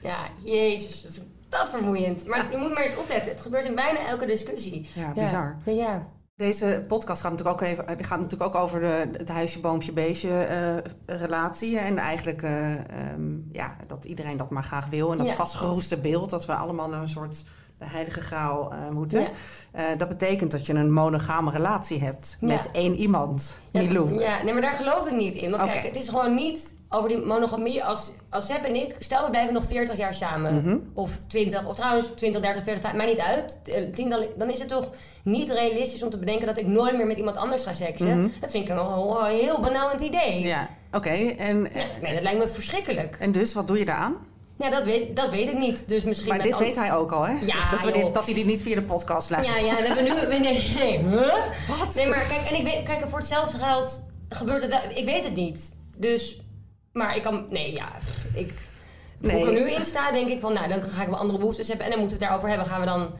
[0.00, 1.20] ja, jezus,
[1.54, 2.26] dat vermoeiend.
[2.26, 4.88] Maar je moet maar eens opletten, het gebeurt in bijna elke discussie.
[4.94, 5.56] Ja, bizar.
[5.64, 6.06] Ja, ja.
[6.36, 9.92] Deze podcast gaat natuurlijk ook, even, die gaat natuurlijk ook over de, het huisje, boompje,
[9.92, 11.78] beestje eh, relatie.
[11.78, 15.12] En eigenlijk eh, ehm, ja, dat iedereen dat maar graag wil.
[15.12, 15.34] En dat Ja.
[15.34, 17.44] vastgeroeste beeld dat we allemaal een soort
[17.78, 19.20] de heilige graal eh, moeten.
[19.20, 19.28] Ja.
[19.72, 22.46] Eh, dat betekent dat je een monogame relatie hebt Ja.
[22.46, 23.58] met één iemand.
[23.70, 24.14] Ja, Milou.
[24.14, 25.50] Ja, nee, maar daar geloof ik niet in.
[25.50, 25.72] Want Oké.
[25.72, 27.84] kijk, het is gewoon niet over die monogamie.
[27.84, 30.54] Als, als Sepp en ik, stel we blijven nog 40 jaar samen.
[30.54, 30.78] Mhm.
[30.94, 33.58] Of 20, of trouwens 20, 30, 40, 50, mij niet uit.
[33.64, 34.90] Eh, 10, dan, dan is het toch
[35.22, 38.32] niet realistisch om te bedenken dat ik nooit meer met iemand anders ga seksen.
[38.40, 40.38] Dat vind ik een, een heel benauwend idee.
[40.38, 40.46] Mhm.
[40.46, 41.34] Ja, oké.
[41.38, 43.16] En, Ja, nee, dat lijkt me verschrikkelijk.
[43.18, 44.16] en dus, wat doe je daaraan?
[44.56, 45.88] Ja, dat weet, dat weet ik niet.
[45.88, 47.32] Dus misschien Maar dit weet hij ook al, hè?
[47.32, 49.58] Ja, dat, we dit, dat hij dit niet via de podcast luistert.
[49.60, 50.10] Ja, ja, we hebben nu...
[50.38, 50.98] Nee, nee.
[50.98, 51.34] Huh?
[51.68, 51.94] Wat?
[51.94, 54.96] Nee, maar kijk, en ik weet, kijk, voor hetzelfde geld gebeurt het...
[54.96, 55.74] Ik weet het niet.
[55.96, 56.43] Dus...
[56.94, 57.46] Maar ik kan...
[57.50, 57.88] Nee, ja.
[58.34, 58.54] Ik...
[59.20, 60.52] Hoe ik er nu in sta, denk ik van...
[60.52, 61.84] Nou, dan ga ik wel andere behoeftes hebben.
[61.86, 62.66] En dan moeten we het daarover hebben.
[62.74, 63.10] Gaan we dan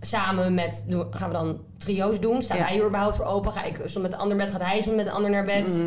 [0.00, 0.84] samen met...
[1.10, 2.42] Gaan we dan trio's doen?
[2.42, 2.64] Staat Ja.
[2.64, 3.52] hij er überhaupt voor open?
[3.52, 4.50] Ga ik soms met de ander bed?
[4.50, 5.84] Gaat hij soms met de ander naar bed?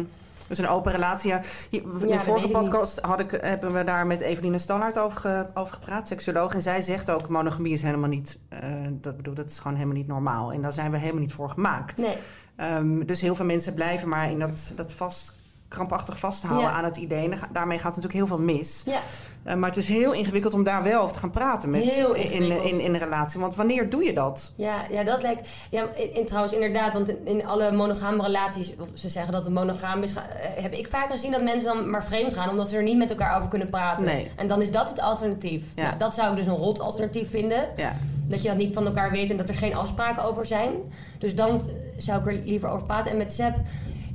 [0.47, 1.29] Dus een open relatie.
[1.29, 1.41] Ja.
[1.69, 5.45] Hier- In de vorige podcast had ik, hebben we daar met Eveline Standaard over, ge-
[5.53, 6.53] over gepraat, seksuoloog.
[6.53, 8.59] En zij zegt ook, monogamie is helemaal niet, eh,
[8.91, 10.51] dat bedoel, dat is gewoon helemaal niet normaal.
[10.53, 11.97] En daar zijn we helemaal niet voor gemaakt.
[11.97, 12.15] Nee.
[12.55, 15.33] Ehm, dus heel veel mensen blijven maar in dat, dat vast,
[15.67, 16.71] krampachtig vasthouden Ja.
[16.73, 17.29] aan het idee.
[17.51, 18.81] Daarmee gaat natuurlijk heel veel mis.
[18.85, 18.99] Ja.
[19.43, 22.13] Eh, maar het is heel ingewikkeld om daar wel over te gaan praten met, Heel
[22.13, 23.39] in, in, in een relatie.
[23.39, 24.51] Want wanneer doe je dat?
[24.55, 25.49] Ja, ja, dat lijkt.
[25.69, 29.45] Ja, in, in- trouwens, inderdaad, want in, in alle monogame relaties, of ze zeggen dat
[29.45, 30.23] het monogaam is, eh,
[30.63, 33.09] heb ik vaak gezien dat mensen dan maar vreemd gaan omdat ze er niet met
[33.09, 34.05] elkaar over kunnen praten.
[34.05, 34.31] Nee.
[34.35, 35.63] En dan is dat het alternatief.
[35.75, 35.83] Ja.
[35.83, 37.69] Nou, dat zou ik dus een rot alternatief vinden.
[37.75, 37.93] Ja.
[38.27, 40.71] Dat je dat niet van elkaar weet en dat er geen afspraken over zijn.
[41.17, 41.61] Dus dan
[41.97, 43.11] zou ik er liever over praten.
[43.11, 43.55] En met Seb,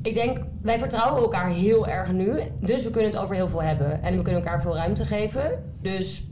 [0.03, 2.41] ik denk, wij vertrouwen elkaar heel erg nu.
[2.61, 4.03] Dus we kunnen het over heel veel hebben.
[4.03, 5.63] En we kunnen elkaar veel ruimte geven.
[5.81, 6.27] Dus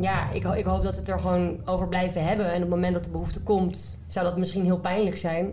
[0.00, 2.46] ja, ik, ho- ik hoop dat we het er gewoon over blijven hebben.
[2.46, 5.52] En op het moment dat de behoefte komt, zou dat misschien heel pijnlijk zijn.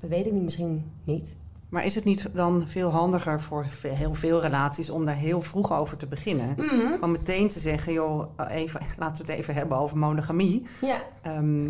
[0.00, 1.36] Dat weet ik niet, misschien niet.
[1.68, 5.72] Maar is het niet dan veel handiger voor heel veel relaties om daar heel vroeg
[5.72, 6.48] over te beginnen?
[6.56, 6.92] Mhm.
[6.92, 10.66] Gewoon meteen te zeggen, joh, even, laten we het even hebben over monogamie.
[10.80, 11.66] Ja, Ehm,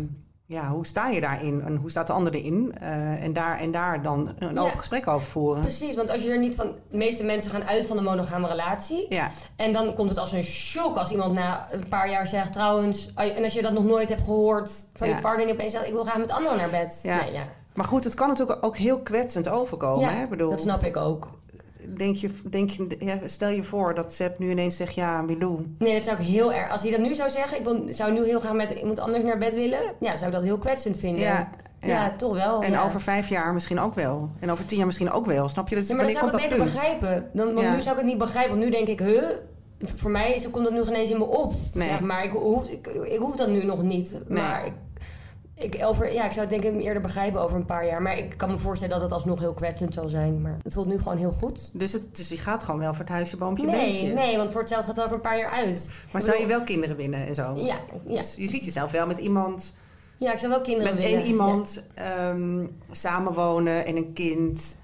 [0.49, 2.73] ja, hoe sta je daarin en hoe staat de ander erin?
[2.79, 4.61] Eh, en, daar, en daar dan een Ja.
[4.61, 5.61] open gesprek over voeren.
[5.61, 5.95] precies.
[5.95, 6.75] Want als je er niet van...
[6.89, 9.05] De meeste mensen gaan uit van de monogame relatie.
[9.09, 12.53] Ja, En dan komt het als een shock als iemand na een paar jaar zegt
[12.53, 13.13] trouwens...
[13.15, 15.15] En als je dat nog nooit hebt gehoord van Ja.
[15.15, 15.47] je partner...
[15.47, 16.99] en opeens zegt ik wil graag met anderen naar bed.
[17.03, 17.21] Ja.
[17.23, 17.43] Nee, ja.
[17.73, 19.99] maar goed, het kan natuurlijk ook heel kwetsend overkomen.
[20.09, 20.27] Ja, hè?
[20.27, 21.27] Bedoel, dat snap ik ook.
[21.95, 25.75] Denk je, denk je, ja, stel je voor dat Sepp nu ineens zegt, ja, Milou.
[25.79, 26.71] Nee, dat zou ik heel erg...
[26.71, 27.57] Als hij dat nu zou zeggen...
[27.57, 29.79] Ik wil, zou nu heel graag met iemand anders naar bed willen...
[29.99, 31.21] Ja, zou ik dat heel kwetsend vinden.
[31.21, 31.49] Ja,
[31.81, 32.15] Ja, ja.
[32.17, 32.61] toch wel.
[32.61, 34.29] En over vijf jaar misschien ook wel.
[34.39, 35.49] En over tien jaar misschien ook wel.
[35.49, 35.75] Snap je?
[35.75, 36.71] Dat, Ja, maar dan zou ik het beter punt?
[36.71, 37.29] begrijpen.
[37.33, 38.51] Dan, want nu zou ik het niet begrijpen.
[38.51, 39.23] Want nu denk ik, huh?
[39.95, 41.53] Voor mij is, komt dat nu geen eens in me op.
[41.73, 42.01] Nee.
[42.01, 44.11] Maar ik hoef, ik, ik hoef dat nu nog niet.
[44.27, 44.41] Nee.
[44.41, 44.73] Maar ik,
[45.59, 48.01] ik, over, ja, ik zou het denk ik eerder begrijpen over een paar jaar.
[48.01, 50.41] Maar ik kan me voorstellen dat het alsnog heel kwetsend zal zijn.
[50.41, 51.69] Maar het voelt nu gewoon heel goed.
[51.73, 54.13] Dus, het, dus je gaat gewoon wel voor het huisje, boompje, Nee, beestje.
[54.13, 55.91] nee, want voor hetzelfde gaat het over een paar jaar uit.
[56.11, 57.53] Maar zou je wel kinderen winnen en zo?
[57.55, 58.17] Ja, ja.
[58.17, 59.73] Dus je ziet jezelf wel met iemand,
[60.15, 61.17] ja, ik zou wel kinderen met willen.
[61.19, 64.75] één iemand ehm, samenwonen en een kind.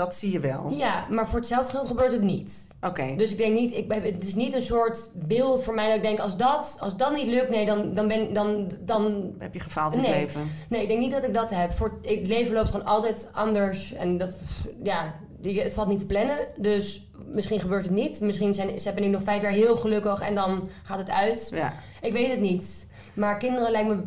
[0.00, 0.70] Dat zie je wel.
[0.70, 1.06] Ja.
[1.10, 2.66] maar voor hetzelfde geld gebeurt het niet.
[2.80, 3.14] Oké.
[3.16, 5.96] Dus ik denk niet, ik, ben- het is niet een soort beeld voor mij dat
[5.96, 9.54] ik denk, als dat, als dat niet lukt, nee, dan, dan, ben, dan, dan Heb
[9.54, 10.40] je gefaald in het leven?
[10.68, 11.72] Nee, ik denk niet dat ik dat heb.
[11.72, 13.92] Voor, ik, het leven loopt gewoon altijd anders.
[13.92, 14.40] En dat,
[14.82, 16.36] ja, die, het valt niet te plannen.
[16.56, 18.20] Dus misschien gebeurt het niet.
[18.20, 21.50] Misschien zijn Sepp en ik nog vijf jaar heel gelukkig en dan gaat het uit.
[21.54, 21.72] Ja.
[22.00, 22.86] Ik weet het niet.
[23.14, 24.02] Maar kinderen lijkt me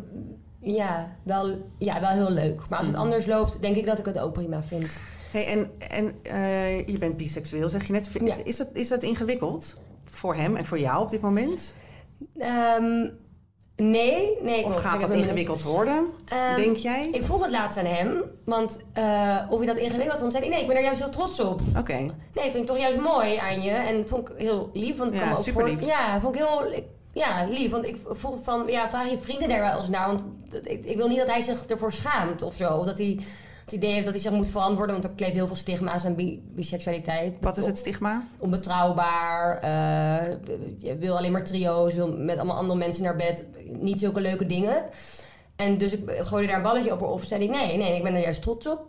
[0.60, 2.60] ja, wel, ja, wel heel leuk.
[2.68, 3.04] Maar als het Mhm.
[3.04, 5.00] anders loopt, denk ik dat ik het ook prima vind.
[5.34, 8.08] Hey, en en eh, je bent biseksueel, zeg je net.
[8.24, 8.36] Ja.
[8.44, 11.74] Is, dat, is dat ingewikkeld voor hem en voor jou op dit moment?
[12.36, 13.08] Ehm,
[13.76, 14.64] nee, nee.
[14.64, 17.08] Of gaat dat ingewikkeld worden, Ehm, denk jij?
[17.12, 18.22] Ik vroeg het laatst aan hem.
[18.44, 20.52] Want eh, of hij dat ingewikkeld vond, zei hij...
[20.52, 21.60] Nee, ik ben er juist heel trots op.
[21.78, 21.98] Oké.
[22.34, 23.70] Nee, vind ik toch juist mooi aan je.
[23.70, 24.96] En dat vond ik heel lief.
[24.96, 25.48] Want ik Ja, ook.
[25.48, 27.70] Voor, ja, vond ik heel ik- ja, lief.
[27.70, 30.06] Want ik vroeg van, ja, vraag je vrienden daar wel eens naar.
[30.06, 30.24] Want
[30.62, 32.76] ik, ik wil niet dat hij zich ervoor schaamt of zo.
[32.76, 33.18] Of dat hij
[33.64, 34.94] het idee heeft dat hij zich moet verantwoorden.
[34.94, 37.36] Want er kleeft heel veel stigma's aan bi biseksualiteit.
[37.40, 38.22] Wat is het stigma?
[38.38, 39.58] Onbetrouwbaar.
[39.58, 40.36] eh,
[40.76, 41.94] je wil alleen maar trio's.
[41.94, 43.46] Wil met allemaal andere mensen naar bed.
[43.80, 44.84] Niet zulke leuke dingen.
[45.56, 47.02] En dus ik gooide daar een balletje op.
[47.02, 48.86] Of zei hij, nee, nee, ik ben er juist trots op.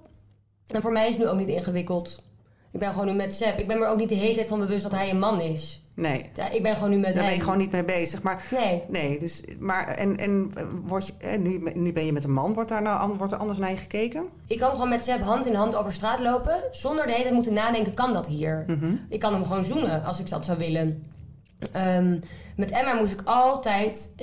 [0.67, 2.23] En voor mij is het nu ook niet ingewikkeld.
[2.71, 3.59] Ik ben gewoon nu met Sepp.
[3.59, 5.81] Ik ben me ook niet de hele tijd van bewust dat hij een man is.
[5.95, 8.21] Nee, Ja, ik ben gewoon nu met daar ben je gewoon niet mee bezig.
[8.21, 8.83] Maar Nee.
[8.87, 12.33] nee, dus, maar en, en eh, word je, eh, nu, nu ben je met een
[12.33, 14.25] man, wordt, daar nou, wordt er anders naar je gekeken?
[14.47, 16.63] Ik kan gewoon met Sepp hand in hand over straat lopen.
[16.71, 18.63] Zonder de hele tijd moeten nadenken, kan dat hier?
[18.67, 18.95] Mhm.
[19.09, 21.03] Ik kan hem gewoon zoenen als ik dat zou willen.
[21.71, 22.19] Ehm,
[22.55, 24.13] met Emma moest ik altijd...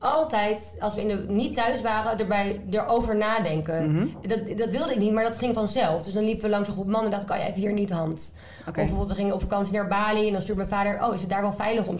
[0.00, 3.92] altijd, als we in de, niet thuis waren, erbij, erover nadenken.
[3.92, 4.06] Mhm.
[4.28, 6.02] dat, dat wilde ik niet, maar dat ging vanzelf.
[6.02, 7.72] Dus dan liepen we langs een groep mannen en dacht ik, oh ja, even hier
[7.72, 8.34] niet hand.
[8.66, 11.20] Of bijvoorbeeld, we gingen op vakantie naar Bali en dan stuurde mijn vader, oh, is
[11.20, 11.96] het daar wel veilig om?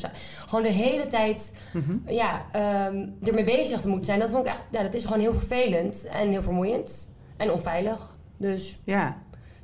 [0.47, 1.97] Gewoon de hele tijd Mhm.
[2.07, 4.19] ja, ehm, ermee bezig te moeten zijn.
[4.19, 8.11] Dat vond ik echt, ja, dat is gewoon heel vervelend en heel vermoeiend en onveilig.
[8.37, 9.17] Dus Ja,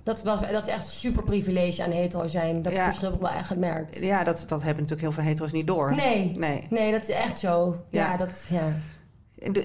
[0.07, 2.63] dat, was, dat is echt super privilege aan hetero zijn.
[2.63, 2.85] Dat Ja.
[2.85, 4.01] verschil heb ik wel echt gemerkt.
[4.01, 5.95] ja dat, dat hebben natuurlijk heel veel hetero's niet door.
[5.95, 6.67] Nee, Nee.
[6.71, 7.77] nee, dat is echt zo.
[7.91, 8.17] Ja, Ja.
[8.17, 8.73] dat, ja.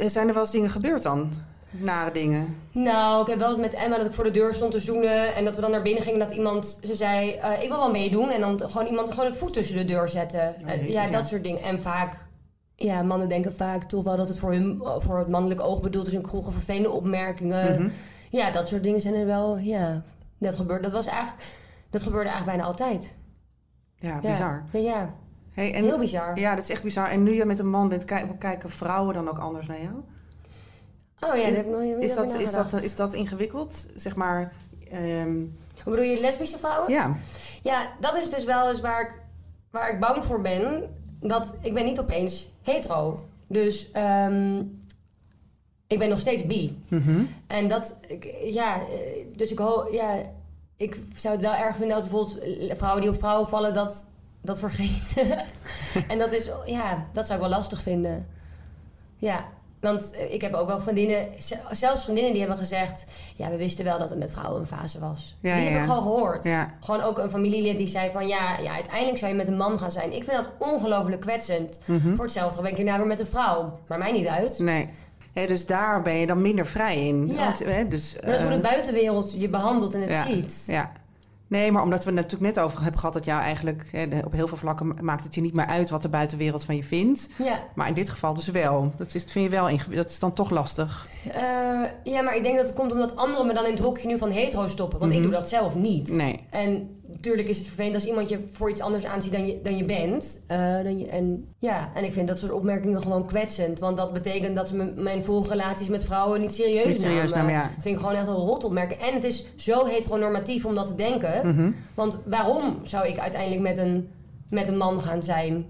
[0.10, 1.32] Zijn er wel eens dingen gebeurd dan?
[1.72, 2.56] Nare dingen?
[2.72, 5.36] Nou, ik heb wel eens met Emma dat ik voor de deur stond te zoenen.
[5.36, 6.20] En dat we dan naar binnen gingen.
[6.20, 8.30] Dat iemand, ze zei, eh, ik wil wel meedoen.
[8.30, 10.56] En dan gewoon iemand gewoon een voet tussen de deur zetten.
[10.64, 11.10] Oh, jezus, ja, ja.
[11.12, 11.62] dat soort dingen.
[11.62, 12.18] En vaak,
[12.76, 16.08] ja, mannen denken vaak toch wel dat het voor, hun, voor het mannelijk oog bedoeld
[16.08, 16.14] is.
[16.14, 17.74] Een kroege vervelende opmerkingen.
[17.82, 17.90] Mhm.
[18.30, 20.04] Ja, dat soort dingen zijn er wel, ja.
[20.42, 21.44] Dat gebeurt, dat was eigenlijk,
[21.90, 23.16] dat gebeurde eigenlijk bijna altijd.
[23.96, 24.64] Ja, bizar.
[24.72, 25.14] Ja, ja.
[25.52, 26.40] Hey, en, heel bizar.
[26.40, 27.08] Ja, dat is echt bizar.
[27.08, 29.96] En nu je met een man bent, kijk- kijken vrouwen dan ook anders naar jou?
[29.96, 30.04] Oh
[31.20, 33.86] ja, Is- dat heb ik nog niet Is dat, is, dat, is dat ingewikkeld?
[33.96, 34.54] Zeg maar,
[34.90, 35.50] Hoe
[35.84, 36.92] bedoel je lesbische vrouwen?
[36.92, 37.16] ja.
[37.62, 39.22] Ja, dat is dus wel eens waar ik,
[39.72, 40.96] waar ik bang voor ben.
[41.20, 43.26] Dat ik ben niet opeens hetero.
[43.48, 44.64] Dus ehm,
[45.92, 46.84] ik ben nog steeds bi.
[46.88, 47.24] Mhm.
[47.48, 50.22] En dat, ik, ja, eh, dus ik hoop, ja,
[50.76, 54.08] ik zou het wel erg vinden dat bijvoorbeeld vrouwen die op vrouwen vallen dat,
[54.42, 55.46] dat vergeten.
[56.12, 58.28] en dat is, ja, dat zou ik wel lastig vinden.
[59.18, 59.46] Ja,
[59.82, 61.28] want eh, ik heb ook wel vriendinnen,
[61.72, 65.00] zelfs vriendinnen die hebben gezegd, ja, we wisten wel dat het met vrouwen een fase
[65.00, 65.38] was.
[65.42, 66.44] Ja, die ja, heb ik gewoon gehoord.
[66.44, 66.70] Ja.
[66.80, 69.80] Gewoon ook een familielid die zei van, ja, ja, uiteindelijk zou je met een man
[69.80, 70.14] gaan zijn.
[70.14, 71.80] Ik vind dat ongelooflijk kwetsend.
[71.86, 72.16] Mhm.
[72.16, 73.80] Voor hetzelfde ben ik hierna weer met een vrouw.
[73.88, 74.60] Maar mij niet uit.
[74.60, 74.90] Nee.
[75.34, 77.28] Dus daar ben je dan minder vrij in.
[77.28, 77.46] Ja.
[77.46, 77.58] Want,
[77.92, 80.64] dus, Maar dat is hoe de eh, buitenwereld je behandelt en het ja, ziet.
[80.68, 80.92] Ja.
[81.48, 84.32] Nee, maar omdat we het natuurlijk net over hebben gehad dat jou eigenlijk de- op
[84.32, 87.30] heel veel vlakken maakt het je niet meer uit wat de buitenwereld van je vindt.
[87.38, 87.64] Ja.
[87.76, 88.94] Maar in dit geval dus wel.
[88.98, 91.08] Dat is, vind je wel dat is dan toch lastig.
[91.28, 91.82] Eh,
[92.14, 94.18] ja, maar ik denk dat het komt omdat anderen me dan in het hokje nu
[94.18, 95.00] van hetero stoppen.
[95.00, 95.28] Want ik Mhm.
[95.28, 96.12] doe dat zelf niet.
[96.12, 96.40] Nee.
[96.50, 99.78] En natuurlijk is het vervelend als iemand je voor iets anders aanziet dan je, dan
[99.78, 100.42] je bent.
[100.48, 103.80] Eh, dan je, en, ja, en ik vind dat soort opmerkingen gewoon kwetsend.
[103.80, 107.38] Want dat betekent dat ze mijn volgrelaties met vrouwen niet serieus Niet serieus namen.
[107.38, 107.62] namen, ja.
[107.62, 109.02] Dat vind ik gewoon echt een rot opmerking.
[109.02, 111.48] En het is zo heteronormatief om dat te denken.
[111.48, 111.72] Mhm.
[111.94, 114.10] Want waarom zou ik uiteindelijk met een,
[114.50, 115.66] met een man gaan zijn?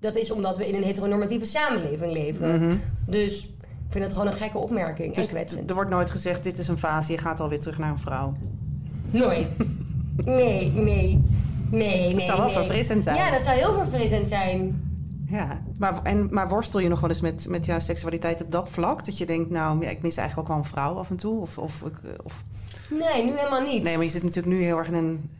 [0.00, 2.54] Dat is omdat we in een heteronormatieve samenleving leven.
[2.62, 2.76] Mhm.
[3.06, 3.48] Dus
[3.88, 5.68] ik vind het gewoon een gekke opmerking en Dus kwetsend.
[5.68, 8.34] er wordt nooit gezegd, dit is een fase, je gaat alweer terug naar een vrouw.
[9.10, 9.66] Nooit.
[10.24, 11.22] Nee, nee.
[11.70, 12.14] Nee, nee.
[12.14, 12.56] Dat zou wel nee.
[12.56, 13.16] verfrissend zijn.
[13.16, 14.87] Ja, dat zou heel verfrissend zijn.
[15.28, 18.68] Ja, maar, en, maar worstel je nog wel eens met, met jouw seksualiteit op dat
[18.68, 19.04] vlak?
[19.04, 21.40] Dat je denkt, nou, ja, ik mis eigenlijk ook wel een vrouw af en toe?
[21.40, 21.82] Of, of,
[22.24, 22.44] of...
[22.90, 23.82] Nee, nu helemaal niet.
[23.82, 25.30] Nee, maar je zit natuurlijk nu heel erg in een,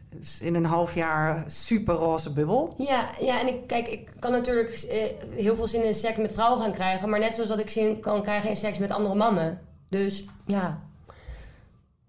[0.41, 2.75] in een half jaar super roze bubbel.
[2.77, 5.05] Ja, ja, en ik, kijk, ik kan natuurlijk eh,
[5.37, 7.09] heel veel zin in seks met vrouwen gaan krijgen.
[7.09, 9.61] Maar net zoals dat ik zin kan krijgen in seks met andere mannen.
[9.89, 10.88] Dus ja.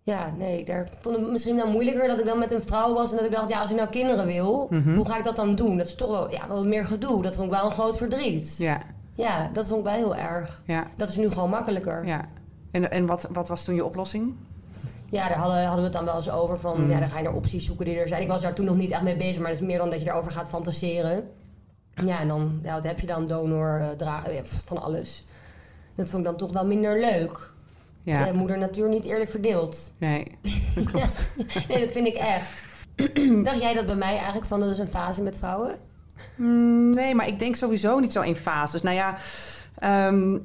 [0.10, 2.94] Ja, nee, daar ik vond het misschien dan moeilijker dat ik dan met een vrouw
[2.94, 3.12] was.
[3.12, 4.96] En dat ik dacht, ja, als ik nou kinderen wil, Mhm.
[4.96, 5.78] hoe ga ik dat dan doen?
[5.78, 7.22] Dat is toch wel, ja, wel wat meer gedoe.
[7.22, 8.56] Dat vond ik wel een groot verdriet.
[8.58, 8.82] Ja,
[9.14, 10.62] Ja, dat vond ik wel heel erg.
[10.66, 12.06] ja, Dat is nu gewoon makkelijker.
[12.06, 12.26] Ja, ja.
[12.72, 14.36] En, en wat, wat was toen je oplossing?
[15.10, 16.60] daar hadden, hadden we het dan wel eens over.
[16.60, 16.90] Van, Mhm.
[16.92, 18.22] ja, dan ga je naar opties zoeken die er zijn.
[18.22, 19.38] Ik was daar toen nog niet echt mee bezig.
[19.42, 21.24] Maar dat is meer dan dat je daarover gaat fantaseren.
[22.06, 23.26] Ja, en dan ja, wat heb je dan?
[23.26, 25.26] Donor, eh, dra- ja, pff, van alles.
[25.96, 27.54] Dat vond ik dan toch wel minder leuk.
[28.10, 29.94] Ja, moeder natuur niet eerlijk verdeeld.
[29.98, 30.28] nee,
[30.76, 31.28] dat klopt.
[31.68, 32.68] Nee, dat vind ik echt.
[33.44, 35.76] Dacht jij dat bij mij eigenlijk van dat is een fase met vrouwen?
[36.36, 38.82] Mm, nee, maar ik denk sowieso niet zo in fases.
[38.82, 39.18] Nou ja,
[39.76, 40.38] ehm,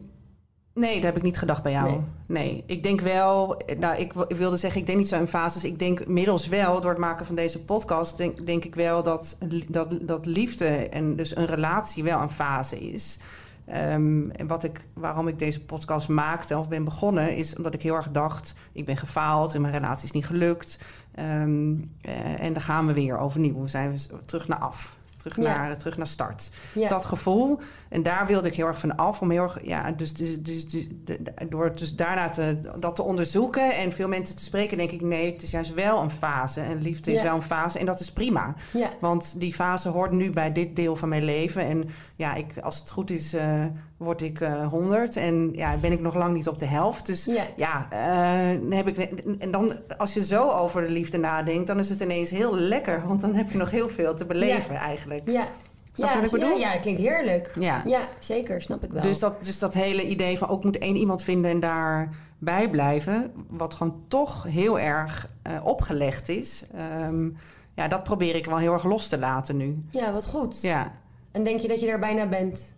[0.74, 1.90] nee, dat heb ik niet gedacht bij jou.
[1.90, 2.00] Nee.
[2.26, 5.64] Nee, ik denk wel, nou, ik, wilde zeggen, ik denk niet zo in fases.
[5.64, 9.38] Ik denk inmiddels wel, door het maken van deze podcast, denk, denk ik wel dat,
[9.68, 13.18] dat, dat liefde en dus een relatie wel een fase is.
[13.66, 17.82] Ehm, en wat ik, waarom ik deze podcast maakte of ben begonnen, is omdat ik
[17.82, 20.78] heel erg dacht: ik ben gefaald en mijn relatie is niet gelukt.
[21.14, 23.60] Ehm, eh, en dan gaan we weer overnieuw.
[23.60, 24.98] We zijn weer terug naar af.
[25.30, 25.56] Terug, Ja.
[25.66, 26.50] naar, terug naar start.
[26.72, 26.88] Ja.
[26.88, 27.60] Dat gevoel.
[27.88, 29.20] En daar wilde ik heel erg van af.
[29.20, 33.02] Om heel erg, ja, dus, dus, dus, dus de- door dus daarna te, dat te
[33.02, 36.60] onderzoeken en veel mensen te spreken, denk ik: nee, het is juist wel een fase.
[36.60, 37.78] En liefde is wel een fase.
[37.78, 38.54] En dat is prima.
[38.72, 38.90] Ja.
[39.00, 41.62] Want die fase hoort nu bij dit deel van mijn leven.
[41.62, 43.64] En ja, ik, als het goed is, eh,
[43.96, 45.16] word ik eh 100.
[45.16, 47.06] En ja, ben ik nog lang niet op de helft.
[47.06, 47.44] Dus Ja.
[47.56, 48.96] ja, eh, heb ik.
[49.38, 53.06] En dan, als je zo over de liefde nadenkt, dan is het ineens heel lekker.
[53.06, 55.30] Want dan heb je nog heel veel te beleven eigenlijk.
[55.30, 55.44] Ja.
[55.92, 56.58] Snap ja, wat ik bedoel?
[56.58, 57.50] Ja, klinkt heerlijk.
[57.58, 57.82] Ja.
[57.84, 59.02] Ja, zeker, snap ik wel.
[59.02, 63.32] Dus dat, dus dat hele idee van ook moet één iemand vinden en daarbij blijven,
[63.48, 66.64] wat gewoon toch heel erg eh, opgelegd is.
[66.74, 67.28] Ehm,
[67.74, 69.76] ja, dat probeer ik wel heel erg los te laten nu.
[69.90, 70.62] Ja, wat goed.
[70.62, 70.92] Ja.
[71.32, 72.73] En denk je dat je daar bijna bent?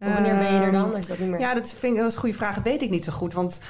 [0.00, 0.94] Of wanneer ben je er dan?
[0.94, 1.40] Ehm, dat niet meer...
[1.40, 2.54] Ja, dat vind ik dat is een goede vraag.
[2.54, 3.34] Dat weet ik niet zo goed.
[3.34, 3.60] Want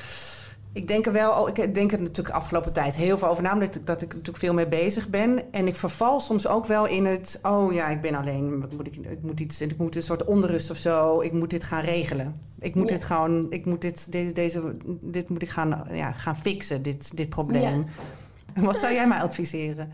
[0.73, 3.53] ik denk er wel, ik denk er natuurlijk de afgelopen tijd heel veel over na,
[3.53, 5.53] omdat ik, dat ik natuurlijk veel mee bezig ben.
[5.53, 8.87] En ik verval soms ook wel in het, oh ja, ik ben alleen, wat moet
[8.87, 11.81] ik, ik moet iets, ik moet een soort onrust of zo, ik moet dit gaan
[11.83, 12.41] regelen.
[12.59, 12.95] Ik moet Ja.
[12.95, 17.17] dit gewoon, ik moet dit, deze, deze, dit moet ik gaan, ja, gaan fixen, dit,
[17.17, 17.87] dit probleem.
[18.55, 19.93] Wat zou jij mij adviseren?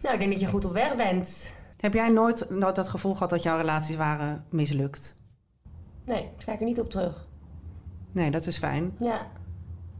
[0.00, 1.52] Nou, ik denk dat je goed op weg bent.
[1.82, 5.16] Heb jij nooit, dat gevoel gehad dat jouw relaties waren mislukt?
[6.04, 7.26] Nee, ik kijk er niet op terug.
[8.12, 8.94] Nee, dat is fijn.
[8.98, 9.26] Ja.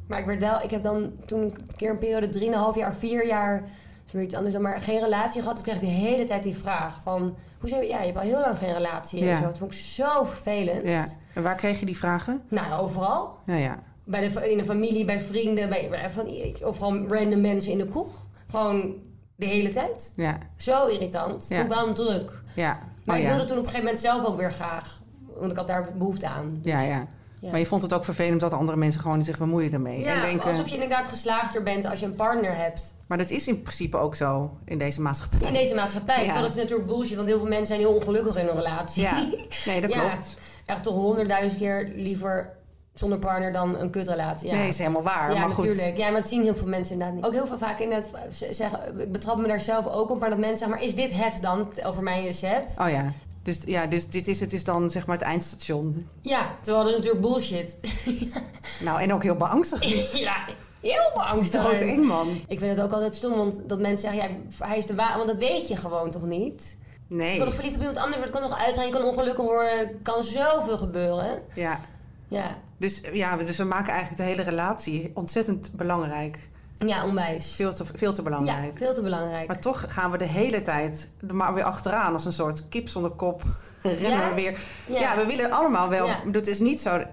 [0.09, 2.41] Maar ik werd wel, ik heb dan toen een keer een periode
[2.73, 3.71] 3,5 jaar, 4 jaar, dat
[4.07, 5.57] is weer iets anders dan maar geen relatie gehad.
[5.57, 8.41] Toen kreeg ik de hele tijd die vraag van, hoezo, ja, je hebt al heel
[8.41, 9.31] lang geen relatie Ja.
[9.31, 9.43] en zo.
[9.45, 10.89] Dat vond ik zo vervelend.
[10.89, 11.07] Ja.
[11.35, 12.43] En waar kreeg je die vragen?
[12.49, 13.39] Nou, overal.
[13.47, 13.83] Ja, ja.
[14.05, 16.27] Bij de, in de familie, bij vrienden, bij, bij van,
[16.63, 18.27] overal random mensen in de kroeg.
[18.49, 18.95] Gewoon
[19.43, 20.13] de hele tijd.
[20.17, 21.47] Ja, Zo irritant.
[21.49, 21.57] Ja.
[21.57, 22.43] Vond wel een druk.
[22.55, 22.79] ja.
[23.05, 23.35] Maar Oh, ik ja.
[23.35, 25.01] wilde toen op een gegeven moment zelf ook weer graag.
[25.37, 26.59] Want ik had daar behoefte aan.
[26.63, 27.07] Dus, Ja, ja.
[27.41, 27.51] Ja.
[27.51, 30.01] Maar je vond het ook vervelend dat andere mensen gewoon zich bemoeien ermee.
[30.01, 32.95] Ja, en denken, alsof je inderdaad geslaagder bent als je een partner hebt.
[33.09, 35.47] Maar dat is in principe ook zo in deze maatschappij.
[35.49, 36.25] In deze maatschappij.
[36.25, 36.41] Ja.
[36.41, 39.03] Dat is natuurlijk bullshit, want heel veel mensen zijn heel ongelukkig in een relatie.
[39.03, 39.27] Ja,
[39.67, 40.35] nee, dat Ja, klopt.
[40.67, 42.51] Echt toch honderdduizend keer liever
[42.95, 44.49] zonder partner dan een kutrelatie.
[44.49, 44.55] Ja.
[44.57, 45.33] Nee, is helemaal waar.
[45.35, 45.67] ja, maar goed.
[45.67, 45.97] natuurlijk.
[45.97, 47.25] Ja, maar dat zien heel veel mensen inderdaad niet.
[47.25, 50.39] Ook heel veel vaak inderdaad zeggen, ik betrap me daar zelf ook op, maar dat
[50.39, 52.69] mensen zeggen, maar is dit het dan over mij en Seb?
[52.81, 53.13] Oh ja.
[53.43, 56.07] Dus, ja, dus dit is, het is dan zeg maar het eindstation.
[56.21, 57.77] Ja, terwijl dat is natuurlijk bullshit.
[58.81, 60.19] Nou, en ook heel beangstigend.
[60.29, 60.37] ja,
[60.81, 61.81] heel beangstigend.
[61.81, 62.29] Één man.
[62.49, 65.17] Ik vind het ook altijd stom, want dat mensen zeggen, ja, hij is de waar,
[65.17, 66.77] want dat weet je gewoon toch niet?
[67.09, 67.37] Je Nee.
[67.37, 69.79] kan toch verliefd op iemand anders worden, het kan toch uitgaan, je kan ongelukkig worden,
[69.79, 71.43] er kan zoveel gebeuren.
[71.55, 71.81] Ja.
[72.29, 76.49] Ja, Dus, ja, dus we maken eigenlijk de hele relatie ontzettend belangrijk.
[76.79, 77.55] ja onwijs.
[77.55, 78.77] Veel te, veel te Ja, belangrijk.
[78.77, 79.47] veel te belangrijk.
[79.49, 82.89] Maar toch gaan we de hele tijd er maar weer achteraan als een soort kip
[82.89, 83.43] zonder kop.
[83.83, 84.29] Rennen Ja?
[84.29, 84.59] we weer.
[84.87, 85.01] Ja.
[85.01, 85.17] Ja.
[85.17, 86.07] we willen allemaal wel.
[86.07, 86.21] Ja.
[86.45, 87.05] Is niet zo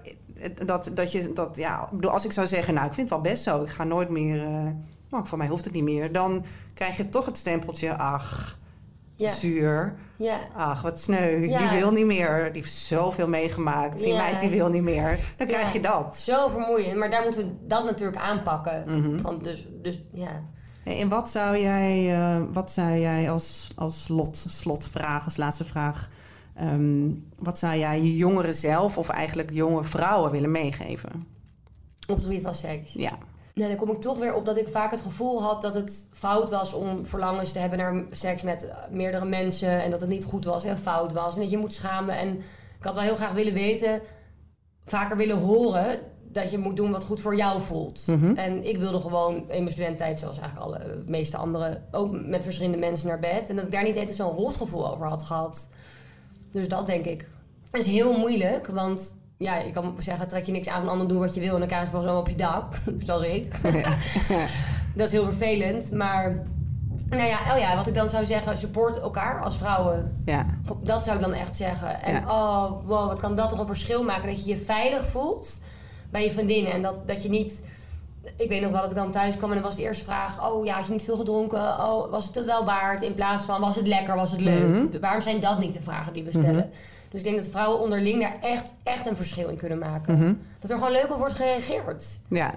[0.66, 1.56] dat, dat je dat.
[1.56, 3.62] Ja, ik bedoel, als ik zou zeggen, nou, ik vind het wel best zo.
[3.62, 4.42] Ik ga nooit meer.
[4.44, 4.66] eh
[5.10, 6.12] nou, voor mij hoeft het niet meer.
[6.12, 7.96] Dan krijg je toch het stempeltje.
[7.98, 8.58] Ach,
[9.20, 9.94] Ja, zuur.
[10.16, 10.38] ja.
[10.54, 11.38] Ach, wat sneu.
[11.38, 11.58] Ja.
[11.58, 12.52] Die wil niet meer.
[12.52, 13.98] Die heeft zoveel meegemaakt.
[13.98, 15.18] Die meid die wil niet meer.
[15.36, 16.16] Dan krijg je dat.
[16.16, 18.84] Zo vermoeiend, maar daar moeten we dat natuurlijk aanpakken.
[18.86, 19.20] Mhm.
[19.20, 20.42] Van dus, dus ja.
[20.84, 26.08] En wat zou jij, eh, wat zou jij als, als lot, slotvraag, als laatste vraag...
[26.54, 31.38] ehm, wat zou jij je jongeren zelf of eigenlijk jonge vrouwen willen meegeven?
[32.10, 32.92] op het gebied van seks.
[32.92, 33.18] Ja.
[33.54, 36.06] Nee, dan kom ik toch weer op dat ik vaak het gevoel had dat het
[36.12, 39.82] fout was om verlangens te hebben naar seks met eh, meerdere mensen.
[39.82, 41.34] En dat het niet goed was en fout was.
[41.34, 42.18] En dat je moet schamen.
[42.18, 42.36] En
[42.78, 44.00] ik had wel heel graag willen weten,
[44.84, 46.00] vaker willen horen,
[46.32, 48.06] dat je moet doen wat goed voor jou voelt.
[48.06, 48.36] Mhm.
[48.36, 52.44] En ik wilde gewoon in mijn studententijd, zoals eigenlijk alle eh, meeste anderen, ook met
[52.44, 53.48] verschillende mensen naar bed.
[53.48, 55.70] En dat ik daar niet altijd zo'n rotgevoel over had gehad.
[56.50, 57.28] Dus dat denk ik.
[57.72, 61.18] Is heel moeilijk, want ja, je kan zeggen, trek je niks aan van anderen, doe
[61.18, 62.74] wat je wil en dan krijg je wel zo op je dak,
[63.06, 63.62] zoals ik.
[64.96, 66.42] dat is heel vervelend, maar
[67.08, 70.22] nou ja, oh ja, wat ik dan zou zeggen, support elkaar als vrouwen.
[70.24, 70.46] Ja.
[70.82, 72.02] Dat zou ik dan echt zeggen.
[72.02, 72.20] En Ja.
[72.20, 75.60] oh, wow, wat kan dat toch een verschil maken dat je je veilig voelt
[76.10, 77.64] bij je vriendinnen en dat, dat je niet...
[78.36, 80.50] Ik weet nog wel dat ik dan thuis kwam en dan was de eerste vraag...
[80.50, 81.60] Oh ja, had je niet veel gedronken?
[81.60, 83.02] Oh, was het het wel waard?
[83.02, 84.14] In plaats van, was het lekker?
[84.14, 84.68] Was het leuk?
[84.68, 85.00] Mhm.
[85.00, 86.70] Waarom zijn dat niet de vragen die we stellen?
[87.10, 90.14] Dus ik denk dat vrouwen onderling daar echt, echt een verschil in kunnen maken.
[90.18, 90.34] Mhm.
[90.58, 92.20] Dat er gewoon leuk op wordt gereageerd.
[92.28, 92.54] Ja.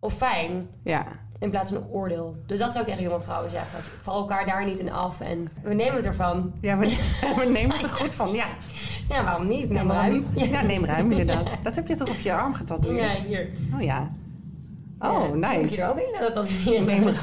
[0.00, 1.06] Of fijn, Ja.
[1.38, 2.36] in plaats van een oordeel.
[2.46, 3.82] Dus dat zou ik tegen jonge vrouwen zeggen.
[4.02, 6.52] Val elkaar daar niet in af en we nemen het ervan.
[6.60, 6.86] Ja, we,
[7.38, 8.32] we nemen het er goed van.
[8.32, 8.46] Ja,
[9.08, 9.68] Ja, waarom niet?
[9.70, 10.26] Neem ja waarom niet?
[10.50, 11.50] Ja, neem ruim inderdaad.
[11.62, 13.22] Dat heb je toch op je arm getatoeëerd?
[13.22, 13.48] Ja, hier.
[13.74, 14.10] Oh ja.
[14.98, 15.82] Oh, Ja, Moet je nice.
[15.82, 16.82] er ook in dat dat hier.
[16.82, 17.16] Neem ruim.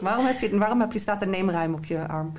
[0.00, 2.32] Waarom heb je, waarom heb je staat er neem ruim op je arm?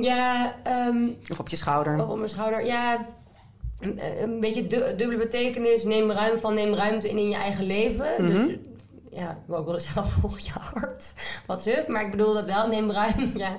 [0.00, 0.96] Ja, ehm,
[1.28, 2.00] Of op je schouder?
[2.02, 2.64] op op mijn schouder.
[2.64, 3.06] Ja,
[3.80, 5.84] een, een beetje du- dubbele betekenis.
[5.84, 8.06] Neem ruim van neem ruimte in in je eigen leven.
[8.18, 8.32] Mhm.
[8.32, 8.56] Dus
[9.10, 11.12] ja, ik wil ook willen zeggen volg je hart.
[11.46, 12.68] Wat suf, maar ik bedoel dat wel.
[12.68, 13.56] Neem ruim, ja.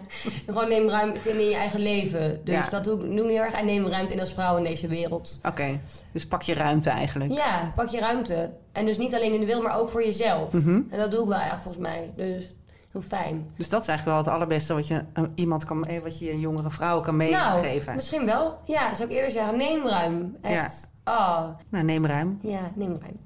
[0.48, 2.42] Gewoon neem ruimte in in je eigen leven.
[2.44, 2.70] Dus Ja.
[2.70, 3.54] dat doe ik ik heel erg.
[3.54, 5.40] En neem ruimte in als vrouw in deze wereld.
[5.48, 5.80] Oké,
[6.12, 7.32] dus pak je ruimte eigenlijk.
[7.34, 8.52] Ja, pak je ruimte.
[8.72, 10.52] En dus niet alleen in de wereld, maar ook voor jezelf.
[10.54, 10.82] Mhm.
[10.90, 12.14] En dat doe ik wel echt volgens mij.
[12.16, 12.52] Dus
[12.92, 13.46] heel fijn.
[13.58, 16.32] Dus dat is eigenlijk wel het allerbeste wat je eh, iemand kan, eh, wat je
[16.32, 17.96] een jongere vrouw kan Nou, meegeven.
[17.96, 18.58] misschien wel.
[18.66, 19.58] Ja, zou ik eerder zeggen.
[19.58, 20.36] Neem ruim.
[20.42, 20.92] Echt.
[21.06, 22.40] Oh, Nou, neem ruim.
[22.42, 23.20] ja, neem ruim.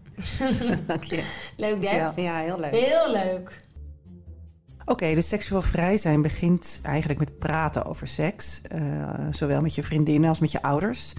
[0.88, 1.24] Dank je.
[1.58, 2.24] Leuk, Ja, Def.
[2.26, 2.72] ja, heel leuk.
[2.72, 3.64] Heel leuk.
[4.86, 8.62] Oké, dus seksueel vrij zijn begint eigenlijk met praten over seks.
[8.62, 11.14] eh, zowel met je vriendinnen als met je ouders.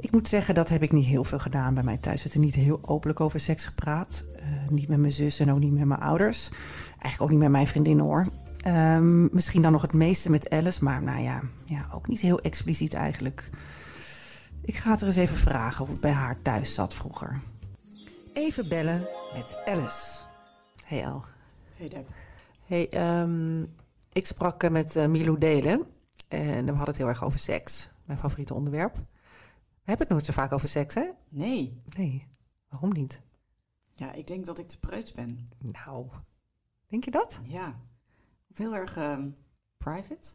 [0.00, 2.22] Ik moet zeggen, dat heb ik niet heel veel gedaan bij mij thuis.
[2.22, 4.24] werd er niet heel openlijk over seks gepraat.
[4.68, 6.48] Niet met mijn zus en ook niet met mijn ouders.
[7.00, 8.28] Eigenlijk ook niet met mijn vriendinnen hoor.
[8.56, 12.40] Ehm, misschien dan nog het meeste met Alice, maar nou ja, ja, ook niet heel
[12.40, 13.50] expliciet eigenlijk.
[14.62, 17.42] Ik ga het er eens even vragen hoe het bij haar thuis zat vroeger.
[18.34, 19.00] Even bellen
[19.34, 20.18] met Alice.
[20.84, 21.24] Hey El.
[21.76, 22.08] Hey Deb.
[22.66, 23.62] Hey, ehm,
[24.12, 25.86] ik sprak eh, met eh, Milou Delen
[26.28, 27.90] en we hadden het heel erg over seks.
[28.04, 28.94] Mijn favoriete onderwerp.
[28.94, 31.10] We hebben het nooit zo vaak over seks, hè?
[31.28, 31.82] Nee.
[31.96, 32.26] Nee,
[32.68, 33.22] waarom niet?
[33.92, 35.48] Ja, ik denk dat ik te preuts ben.
[35.58, 36.06] Nou,
[36.90, 37.40] denk je dat?
[37.42, 37.80] Ja.
[38.50, 39.30] Of heel erg ehm,
[39.76, 40.28] private.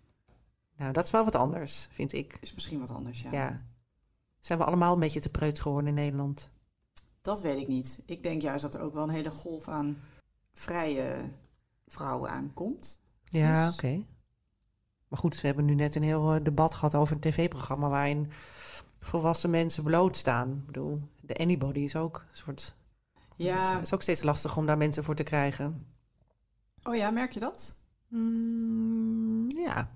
[0.78, 2.38] Nou, dat is wel wat anders, vind ik.
[2.42, 3.32] Is misschien wat anders, ja.
[3.32, 3.62] Ja.
[4.40, 6.50] Zijn we allemaal een beetje te preuts geworden in Nederland?
[7.22, 8.02] Dat weet ik niet.
[8.06, 9.98] Ik denk juist dat er ook wel een hele golf aan
[10.54, 11.30] vrije
[11.88, 13.00] vrouwen aankomt.
[13.24, 14.04] Ja, Dus- oké.
[15.08, 18.32] Maar goed, we hebben nu net een heel eh, debat gehad over een tv-programma waarin
[19.00, 20.52] volwassen mensen blootstaan.
[20.52, 22.76] Ik bedoel, de Anybody is ook een soort...
[23.36, 23.74] Ja.
[23.74, 25.86] Het is ook steeds lastig om daar mensen voor te krijgen.
[26.88, 27.76] Oh ja, merk je dat?
[28.08, 29.92] Mm, ja.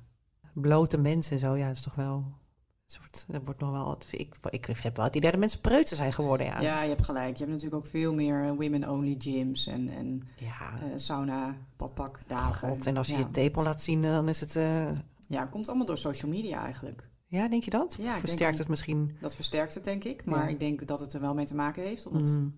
[0.54, 2.38] Blote mensen en zo, ja, dat is toch wel...
[2.86, 3.98] Soort, dat wordt nog wel...
[4.12, 6.62] Ik, ik heb wel het idee dat mensen preutser zijn geworden, ja.
[6.62, 6.82] Ja.
[6.82, 7.38] je hebt gelijk.
[7.38, 12.70] Je hebt natuurlijk ook veel meer women-only gyms en, en Ja, eh, sauna, badpak, dagen.
[12.70, 12.86] god.
[12.86, 13.20] En als je ja.
[13.20, 14.56] je tepel laat zien, dan is het...
[14.56, 14.92] eh,
[15.28, 17.10] Ja, komt allemaal door social media eigenlijk.
[17.26, 17.96] Ja, denk je dat?
[18.00, 19.18] Ja, denk Versterkt het misschien?
[19.20, 20.26] Dat versterkt het, denk ik.
[20.26, 20.48] Maar Ja.
[20.50, 22.08] ik denk dat het er wel mee te maken heeft.
[22.08, 22.58] Omdat Mm,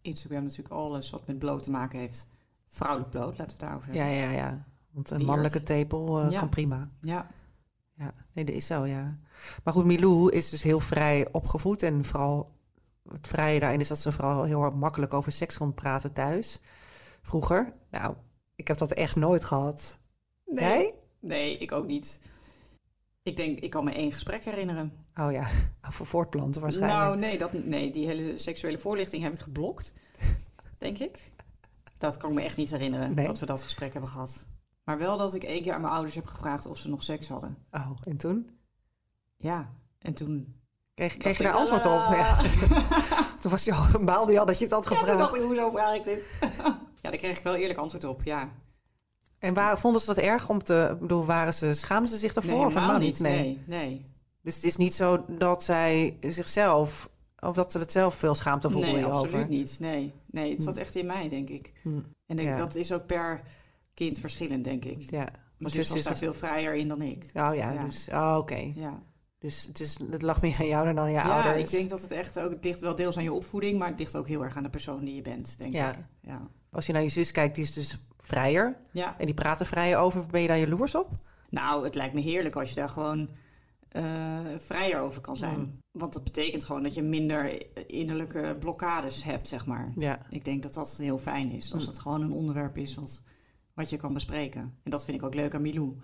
[0.00, 2.28] Instagram natuurlijk alles wat met bloot te maken heeft.
[2.68, 4.20] Vrouwelijk bloot, laten we het daarover ja, hebben.
[4.22, 4.66] ja, ja.
[4.90, 6.38] Want een mannelijke tepel eh, Ja.
[6.38, 6.90] kan prima.
[7.00, 7.26] Ja.
[7.94, 9.18] Ja, nee, dat is zo, ja.
[9.64, 11.82] Maar goed, Milou is dus heel vrij opgevoed.
[11.82, 12.50] En vooral
[13.08, 16.60] het vrije daarin is dat ze vooral heel makkelijk over seks kon praten thuis.
[17.22, 17.72] Vroeger.
[17.90, 18.14] Nou,
[18.54, 19.98] ik heb dat echt nooit gehad.
[20.44, 20.92] Nee?
[21.20, 22.20] Nee, ik ook niet.
[23.22, 24.92] Ik denk, ik kan me één gesprek herinneren.
[25.14, 25.48] Oh ja,
[25.88, 27.00] over voortplanten waarschijnlijk.
[27.00, 29.92] Nou, nee, dat, nee, die hele seksuele voorlichting heb ik geblokt.
[30.78, 31.32] Denk ik.
[31.98, 33.26] Dat kan ik me echt niet herinneren, Nee.
[33.26, 34.46] dat we dat gesprek hebben gehad.
[34.84, 37.28] Maar wel dat ik één keer aan mijn ouders heb gevraagd of ze nog seks
[37.28, 37.56] hadden.
[37.70, 38.50] Oh, en toen?
[39.36, 40.54] Ja, en toen...
[40.94, 41.92] Kreeg, kreeg je daar antwoord op?
[41.92, 42.36] "Ah." Ja.
[43.40, 45.18] Toen was je al, baalde je al dat je het had Ja, toen gevraagd.
[45.18, 46.30] dacht ik, hoezo vraag ik dit?
[47.02, 48.48] ja, daar kreeg ik wel eerlijk antwoord op, ja.
[49.38, 50.96] En waar, vonden ze dat erg om te...
[51.00, 52.52] Bedoel, waren ze, schaamden ze zich daarvoor?
[52.56, 53.20] nee, of helemaal helemaal niet.
[53.20, 54.06] Nee, nee.
[54.42, 57.08] Dus het is niet zo dat zij zichzelf...
[57.40, 59.24] Of dat ze het zelf veel schaamte voelden Nee, hierover.
[59.24, 59.76] absoluut niet.
[59.80, 60.12] Nee,
[60.42, 60.80] nee het zat Hm.
[60.80, 61.72] echt in mij, denk ik.
[61.82, 62.56] Hm, En Ja.
[62.56, 63.42] dat is ook per
[63.94, 65.10] kind verschillend, denk ik.
[65.10, 65.18] Ja.
[65.18, 67.24] Mijn Dus zus was is daar het- veel vrijer in dan ik.
[67.34, 67.84] Oh ja, Ja.
[67.84, 68.08] dus...
[68.12, 68.72] Oh, oké.
[68.74, 69.02] Ja,
[69.38, 71.62] Dus het, is, het lag meer aan jou dan aan je ja ouders.
[71.72, 72.50] ik denk dat het echt ook...
[72.50, 74.70] Het ligt wel deels aan je opvoeding, maar het ligt ook heel erg aan de
[74.70, 75.92] persoon die je bent, denk Ja.
[75.94, 76.04] ik.
[76.20, 76.48] Ja.
[76.70, 78.76] Als je naar je zus kijkt, die is dus vrijer.
[78.92, 79.18] ja.
[79.18, 80.26] En die praten vrijer over.
[80.30, 81.10] Ben je daar jaloers op?
[81.50, 83.28] Nou, het lijkt me heerlijk als je daar gewoon
[83.88, 85.58] eh, vrijer over kan zijn.
[85.58, 85.78] Mm.
[85.90, 89.92] Want dat betekent gewoon dat je minder innerlijke blokkades hebt, zeg maar.
[89.94, 90.26] Ja.
[90.30, 91.72] Ik denk dat dat heel fijn is.
[91.72, 91.88] Als Mm.
[91.88, 93.22] het gewoon een onderwerp is wat,
[93.74, 94.60] wat je kan bespreken.
[94.82, 95.96] En dat vind ik ook leuk aan Milou.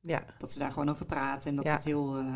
[0.00, 0.24] Ja.
[0.38, 1.72] Dat ze daar gewoon over praat en dat Ja.
[1.72, 2.34] het heel eh,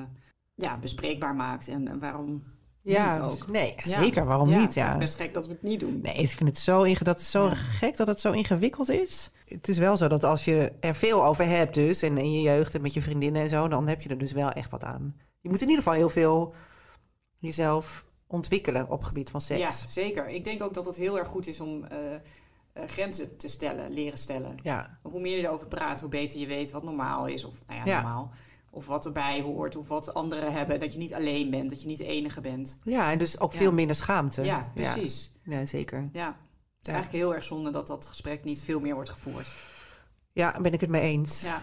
[0.55, 1.69] ja, bespreekbaar maakt.
[1.69, 2.43] En, en waarom
[2.83, 3.47] Ja, ook?
[3.47, 4.25] nee, zeker.
[4.25, 4.65] Waarom Ja, niet?
[4.67, 4.93] Het Ja.
[4.93, 6.01] is best gek dat we het niet doen.
[6.03, 7.55] Nee, ik vind het zo, inge- dat is zo Ja.
[7.55, 9.31] gek dat het zo ingewikkeld is.
[9.45, 12.03] Het is wel zo dat als je er veel over hebt dus...
[12.03, 13.69] en in je jeugd en met je vriendinnen en zo...
[13.69, 15.17] dan heb je er dus wel echt wat aan.
[15.41, 16.55] Je moet in ieder geval heel veel
[17.39, 19.61] jezelf ontwikkelen op het gebied van seks.
[19.61, 20.29] Ja, zeker.
[20.29, 22.21] Ik denk ook dat het heel erg goed is om eh, eh,
[22.87, 24.55] grenzen te stellen, leren stellen.
[24.63, 27.45] Ja, Hoe meer je erover praat, hoe beter je weet wat normaal is.
[27.45, 28.01] Of nou ja, Ja.
[28.01, 28.31] normaal.
[28.71, 29.77] Of wat erbij hoort.
[29.77, 30.81] Of wat anderen hebben.
[30.81, 31.71] Dat je niet alleen bent.
[31.71, 32.79] Dat je niet de enige bent.
[32.85, 33.59] ja en dus ook Ja.
[33.59, 34.43] veel minder schaamte.
[34.43, 35.33] Ja, precies.
[35.45, 36.09] Ja, ja zeker.
[36.13, 36.27] Ja.
[36.27, 36.93] Het is Ja.
[36.93, 39.55] eigenlijk heel erg zonde dat dat gesprek niet veel meer wordt gevoerd.
[40.33, 41.41] Ja, ben ik het mee eens.
[41.43, 41.63] Ja,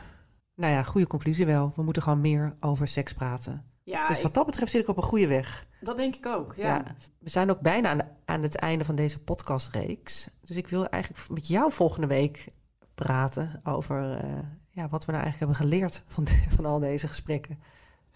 [0.56, 1.74] Nou ja, goede conclusie wel.
[1.76, 3.66] We moeten gewoon meer over seks praten.
[3.84, 5.68] ja dus ik- wat dat betreft zit ik op een goede weg.
[5.82, 6.54] dat denk ik ook.
[6.56, 6.84] Ja.
[7.20, 10.30] We zijn ook bijna aan, aan het einde van deze podcastreeks.
[10.42, 12.48] Dus ik wil eigenlijk met jou volgende week
[12.96, 14.40] praten over eh,
[14.78, 17.60] ja, wat we nou eigenlijk hebben geleerd van, de- van al deze gesprekken.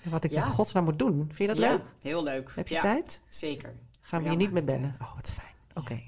[0.03, 0.37] En wat ik Ja.
[0.45, 1.15] in godsnaam moet doen.
[1.33, 1.83] Vind je dat Ja, leuk?
[2.01, 2.51] Heel leuk.
[2.55, 3.21] Heb je ja, tijd?
[3.27, 3.73] Zeker.
[4.01, 4.93] Gaan we je niet meer ik bellen?
[5.01, 5.53] Oh, wat fijn.
[5.73, 5.99] Oké.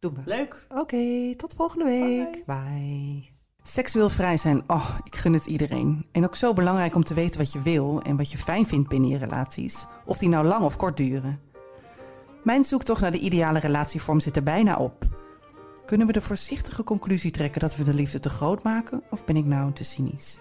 [0.00, 0.20] Doen we.
[0.24, 0.66] Leuk.
[0.68, 2.42] Oké, tot volgende week.
[2.46, 3.32] Bye.
[3.62, 6.06] Seksueel vrij zijn, oh, ik gun het iedereen.
[6.12, 8.88] En ook zo belangrijk om te weten wat je wil en wat je fijn vindt
[8.88, 9.86] binnen je relaties.
[10.04, 11.40] Of die nou lang of kort duren.
[12.42, 15.04] Mijn zoektocht naar de ideale relatievorm zit er bijna op.
[15.86, 19.02] Kunnen we de voorzichtige conclusie trekken dat we de liefde te groot maken?
[19.10, 20.38] Of ben ik nou te cynisch?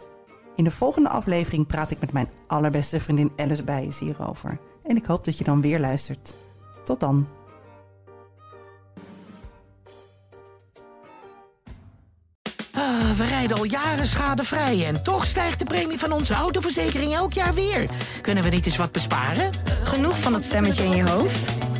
[0.55, 4.59] In de volgende aflevering praat ik met mijn allerbeste vriendin Alice Bijens hierover.
[4.83, 6.35] En ik hoop dat je dan weer luistert.
[6.83, 7.27] Tot dan.
[12.71, 17.33] Ah, we rijden al jaren schadevrij en toch stijgt de premie van onze autoverzekering elk
[17.33, 17.89] jaar weer.
[18.21, 19.51] Kunnen we niet eens wat besparen?
[19.83, 21.72] Genoeg van dat stemmetje in je hoofd?